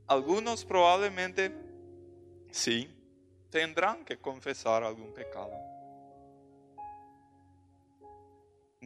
[0.08, 1.54] Algunos probablemente
[2.50, 2.90] sí
[3.50, 5.67] tendrán que confesar algún pecado.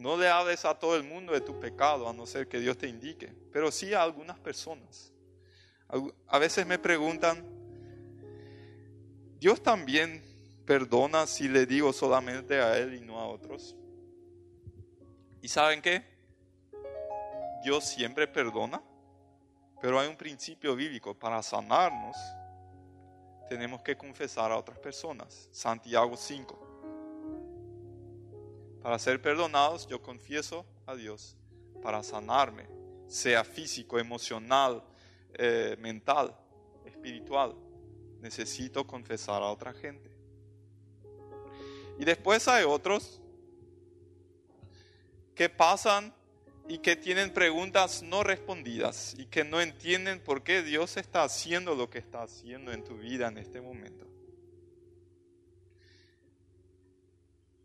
[0.02, 2.76] No le hables a todo el mundo de tu pecado, a no ser que Dios
[2.76, 5.12] te indique, pero sí a algunas personas.
[6.26, 7.46] A veces me preguntan,
[9.38, 10.20] Dios también
[10.66, 13.76] perdona si le digo solamente a Él y no a otros.
[15.40, 16.04] ¿Y saben qué?
[17.62, 18.82] Dios siempre perdona,
[19.80, 21.16] pero hay un principio bíblico.
[21.16, 22.16] Para sanarnos,
[23.48, 25.48] tenemos que confesar a otras personas.
[25.52, 26.61] Santiago 5.
[28.82, 31.36] Para ser perdonados, yo confieso a Dios.
[31.82, 32.68] Para sanarme,
[33.08, 34.82] sea físico, emocional,
[35.34, 36.36] eh, mental,
[36.84, 37.56] espiritual
[38.22, 40.10] necesito confesar a otra gente.
[41.98, 43.20] Y después hay otros
[45.34, 46.14] que pasan
[46.68, 51.74] y que tienen preguntas no respondidas y que no entienden por qué Dios está haciendo
[51.74, 54.06] lo que está haciendo en tu vida en este momento.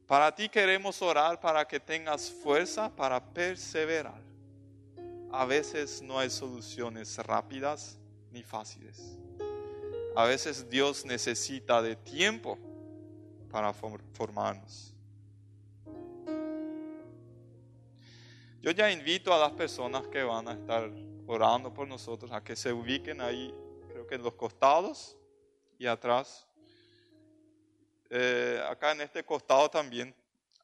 [0.08, 4.22] Para ti queremos orar para que tengas fuerza para perseverar.
[5.34, 8.00] A veces no hay soluciones rápidas
[8.32, 9.18] ni fáciles.
[10.16, 12.58] A veces Dios necesita de tiempo
[13.52, 14.94] para formarnos.
[18.62, 20.90] Yo ya invito a las personas que van a estar
[21.28, 23.54] orando por nosotros a que se ubiquen ahí,
[23.90, 25.18] creo que en los costados
[25.78, 26.47] y atrás.
[28.10, 30.16] Eh, acá en este costado también,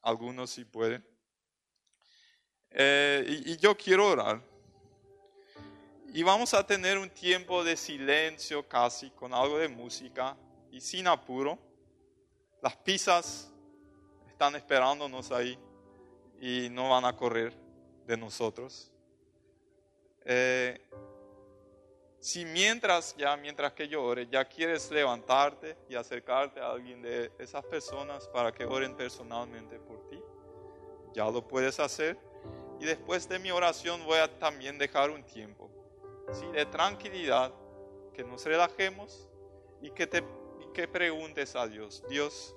[0.02, 1.04] algunos si pueden.
[2.70, 4.40] Eh, y, yo quiero orar.
[6.12, 10.36] Y vamos a tener un tiempo de silencio casi, con algo de música
[10.70, 11.58] y sin apuro.
[12.62, 13.50] Las pizzas
[14.28, 15.58] están esperándonos ahí
[16.40, 17.52] y no van a correr
[18.06, 18.90] de nosotros.
[20.24, 20.80] Eh,
[22.24, 27.30] si mientras, ya mientras que yo ore, ya quieres levantarte y acercarte a alguien de
[27.38, 30.18] esas personas para que oren personalmente por ti,
[31.12, 32.18] ya lo puedes hacer.
[32.80, 35.70] Y después de mi oración voy a también dejar un tiempo
[36.54, 37.52] de tranquilidad,
[38.14, 39.28] que nos relajemos
[39.82, 40.24] y que, te,
[40.60, 42.56] y que preguntes a Dios, Dios,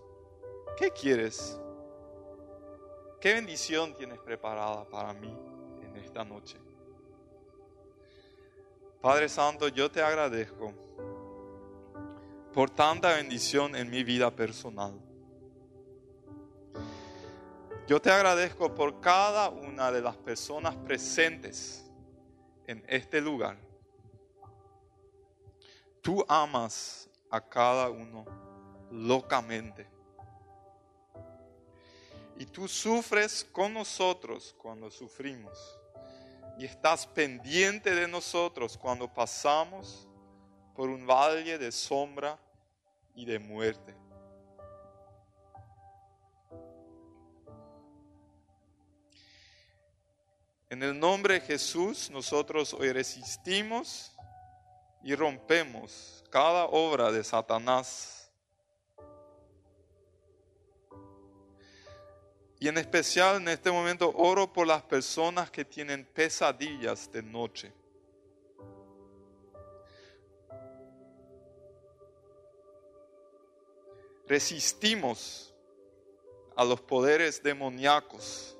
[0.78, 1.59] ¿qué quieres?
[3.20, 5.38] ¿Qué bendición tienes preparada para mí
[5.82, 6.57] en esta noche?
[9.02, 10.74] Padre Santo, yo te agradezco
[12.54, 15.00] por tanta bendición en mi vida personal.
[17.88, 21.86] Yo te agradezco por cada una de las personas presentes
[22.66, 23.58] en este lugar.
[26.02, 28.26] Tú amas a cada uno
[28.91, 29.88] locamente.
[32.38, 35.76] Y tú sufres con nosotros cuando sufrimos.
[36.58, 40.08] Y estás pendiente de nosotros cuando pasamos
[40.76, 42.39] por un valle de sombra
[43.14, 43.95] y de muerte.
[50.70, 54.12] En el nombre de Jesús nosotros hoy resistimos
[55.03, 58.16] y rompemos cada obra de Satanás
[62.60, 67.72] Y en especial en este momento oro por las personas que tienen pesadillas de noche.
[74.28, 75.53] Resistimos
[76.55, 78.58] a los poderes demoníacos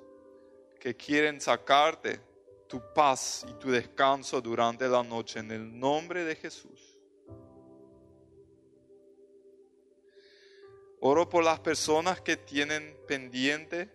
[0.80, 2.22] que quieren sacarte
[2.68, 6.87] tu paz y tu descanso durante la noche en el nombre de Jesús.
[11.00, 13.88] Oro por las personas que tienen pendiente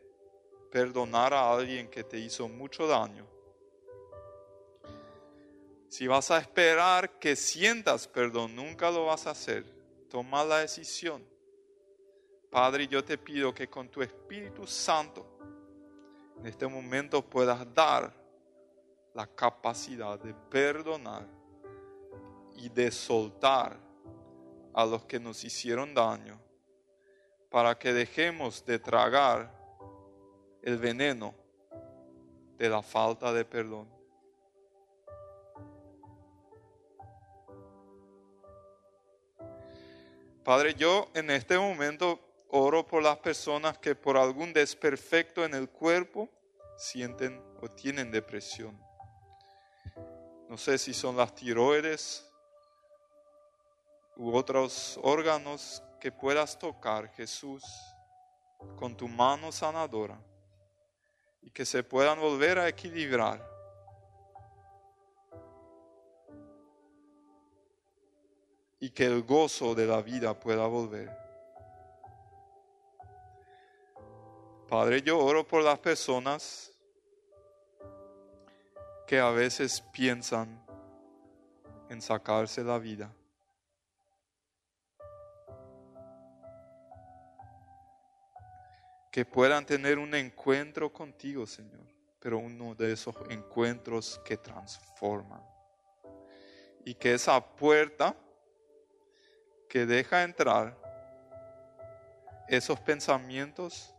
[0.70, 3.26] perdonar a alguien que te hizo mucho daño.
[5.88, 9.64] Si vas a esperar que sientas perdón, nunca lo vas a hacer.
[10.09, 11.22] Toma la decisión.
[12.50, 15.26] Padre, yo te pido que con tu Espíritu Santo
[16.38, 18.14] en este momento puedas dar
[19.12, 21.26] la capacidad de perdonar
[22.57, 23.76] y de soltar
[24.72, 26.41] a los que nos hicieron daño
[27.53, 29.53] para que dejemos de tragar
[30.62, 31.34] el veneno
[32.57, 33.86] de la falta de perdón.
[40.42, 45.68] Padre, yo en este momento oro por las personas que por algún desperfecto en el
[45.68, 46.30] cuerpo
[46.78, 48.80] sienten o tienen depresión.
[50.48, 52.26] No sé si son las tiroides
[54.16, 57.62] u otros órganos que puedas tocar, Jesús,
[58.74, 60.18] con tu mano sanadora
[61.40, 63.40] y que se puedan volver a equilibrar.
[68.80, 71.16] Y que el gozo de la vida pueda volver.
[74.68, 76.72] Padre, yo oro por las personas
[79.07, 80.66] que a veces piensan
[81.88, 83.14] en sacarse la vida.
[89.12, 91.84] Que puedan tener un encuentro contigo, Señor,
[92.18, 95.42] pero uno de esos encuentros que transforman.
[96.86, 98.16] Y que esa puerta
[99.68, 100.78] que deja entrar
[102.48, 103.94] esos pensamientos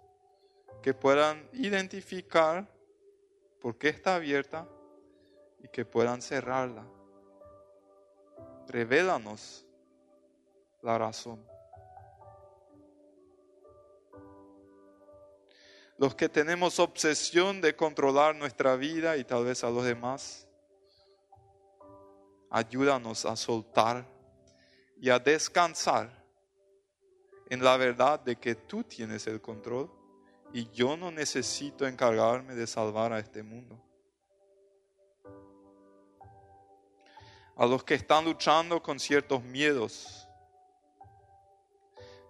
[0.82, 2.68] que puedan identificar
[3.62, 4.68] por qué está abierta
[5.60, 6.86] y que puedan cerrarla.
[8.68, 9.64] Revélanos
[10.82, 11.53] la razón.
[15.98, 20.48] Los que tenemos obsesión de controlar nuestra vida y tal vez a los demás,
[22.50, 24.08] ayúdanos a soltar
[25.00, 26.24] y a descansar
[27.50, 29.92] en la verdad de que tú tienes el control
[30.54, 33.82] y yo no necesito encargarme de salvar a este mundo.
[37.56, 40.23] A los que están luchando con ciertos miedos,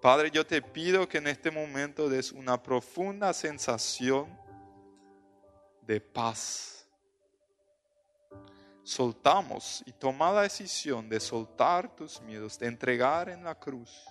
[0.03, 4.37] Padre, yo te pido que en este momento des una profunda sensación
[5.81, 6.85] de paz.
[8.83, 14.03] Soltamos y toma la decisión de soltar tus miedos, de entregar en la cruz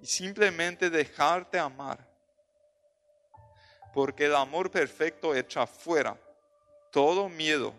[0.00, 2.04] y simplemente dejarte amar.
[3.94, 6.20] Porque el amor perfecto echa fuera
[6.90, 7.72] todo miedo.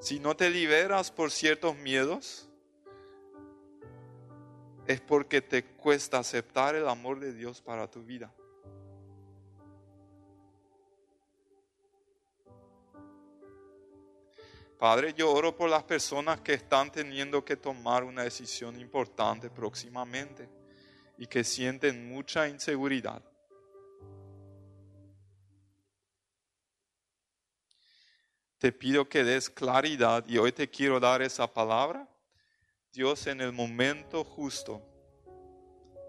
[0.00, 2.48] Si no te liberas por ciertos miedos,
[4.86, 8.32] es porque te cuesta aceptar el amor de Dios para tu vida.
[14.78, 20.48] Padre, yo oro por las personas que están teniendo que tomar una decisión importante próximamente
[21.16, 23.22] y que sienten mucha inseguridad.
[28.58, 32.06] Te pido que des claridad y hoy te quiero dar esa palabra
[32.96, 34.80] Dios en el momento justo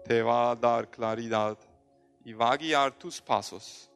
[0.06, 1.58] te va a dar claridad
[2.24, 3.90] y va a guiar tus pasos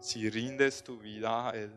[0.00, 1.70] si rindes tu vida a Él.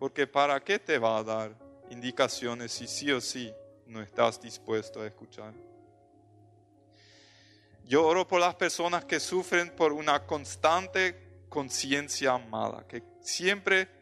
[0.00, 1.56] Porque ¿para qué te va a dar
[1.90, 3.54] indicaciones si sí o sí
[3.86, 5.54] no estás dispuesto a escuchar?
[7.84, 13.95] Yo oro por las personas que sufren por una constante conciencia mala, que siempre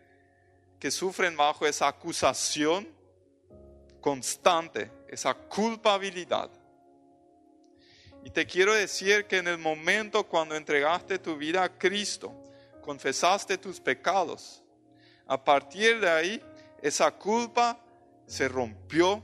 [0.78, 2.88] que sufren bajo esa acusación
[4.00, 6.50] constante, esa culpabilidad.
[8.24, 12.32] Y te quiero decir que en el momento cuando entregaste tu vida a Cristo,
[12.80, 14.62] confesaste tus pecados,
[15.26, 16.42] a partir de ahí
[16.82, 17.78] esa culpa
[18.26, 19.22] se rompió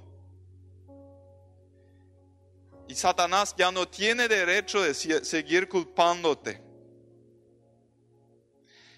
[2.88, 6.60] y Satanás ya no tiene derecho de seguir culpándote.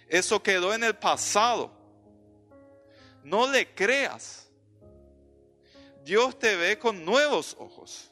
[0.09, 1.82] Eso quedó en el pasado.
[3.23, 4.49] No le creas.
[6.05, 8.11] Dios te ve con nuevos ojos.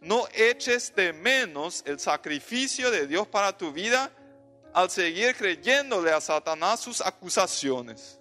[0.00, 4.10] No eches de menos el sacrificio de Dios para tu vida
[4.72, 8.20] al seguir creyéndole a Satanás sus acusaciones.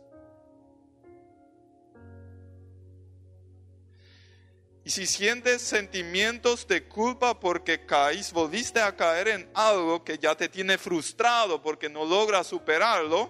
[4.84, 10.36] Y si sientes sentimientos de culpa porque caís, volviste a caer en algo que ya
[10.36, 13.30] te tiene frustrado porque no logras superarlo,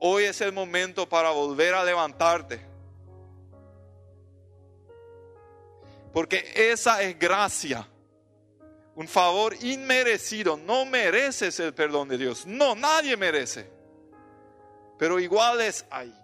[0.00, 2.60] hoy es el momento para volver a levantarte.
[6.12, 7.86] Porque esa es gracia.
[8.96, 10.56] Un favor inmerecido.
[10.56, 12.44] No mereces el perdón de Dios.
[12.46, 13.70] No, nadie merece.
[14.98, 16.14] Pero igual es ahí.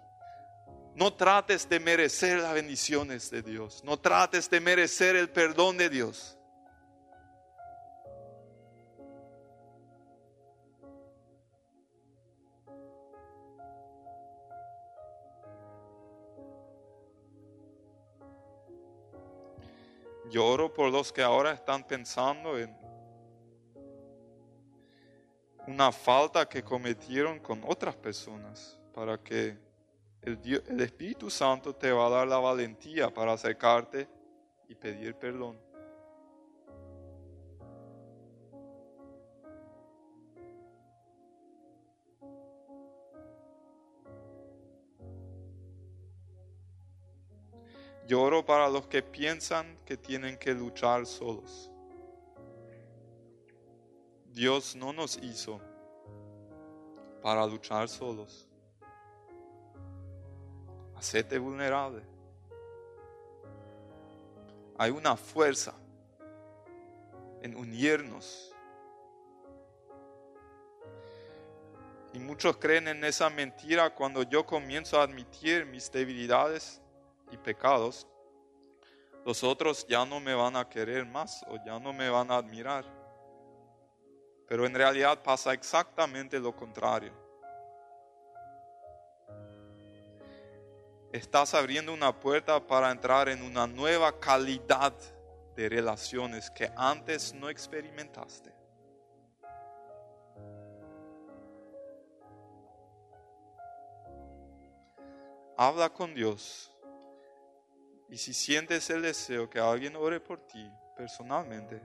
[0.93, 3.83] No trates de merecer las bendiciones de Dios.
[3.83, 6.36] No trates de merecer el perdón de Dios.
[20.29, 22.75] Lloro por los que ahora están pensando en
[25.67, 29.57] una falta que cometieron con otras personas para que
[30.21, 34.07] el, el Espíritu Santo te va a dar la valentía para acercarte
[34.67, 35.66] y pedir perdón.
[48.07, 51.69] Lloro para los que piensan que tienen que luchar solos.
[54.31, 55.59] Dios no nos hizo
[57.21, 58.47] para luchar solos.
[60.95, 62.01] Hacete vulnerable.
[64.77, 65.73] Hay una fuerza
[67.41, 68.55] en unirnos.
[72.13, 76.81] Y muchos creen en esa mentira cuando yo comienzo a admitir mis debilidades
[77.31, 78.07] y pecados,
[79.25, 82.37] los otros ya no me van a querer más o ya no me van a
[82.37, 82.85] admirar.
[84.47, 87.11] Pero en realidad pasa exactamente lo contrario.
[91.11, 94.93] Estás abriendo una puerta para entrar en una nueva calidad
[95.55, 98.53] de relaciones que antes no experimentaste.
[105.57, 106.71] Habla con Dios
[108.09, 111.81] Y si sientes el deseo que alguien ore por ti personalmente,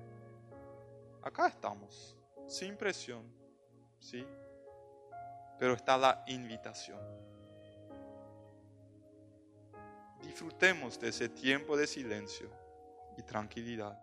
[1.22, 2.16] acá estamos,
[2.46, 3.24] sin presión,
[3.98, 4.24] ¿sí?
[5.58, 7.00] Pero está la invitación.
[10.22, 12.48] Disfrutemos de ese tiempo de silencio
[13.18, 13.98] y tranquilidad.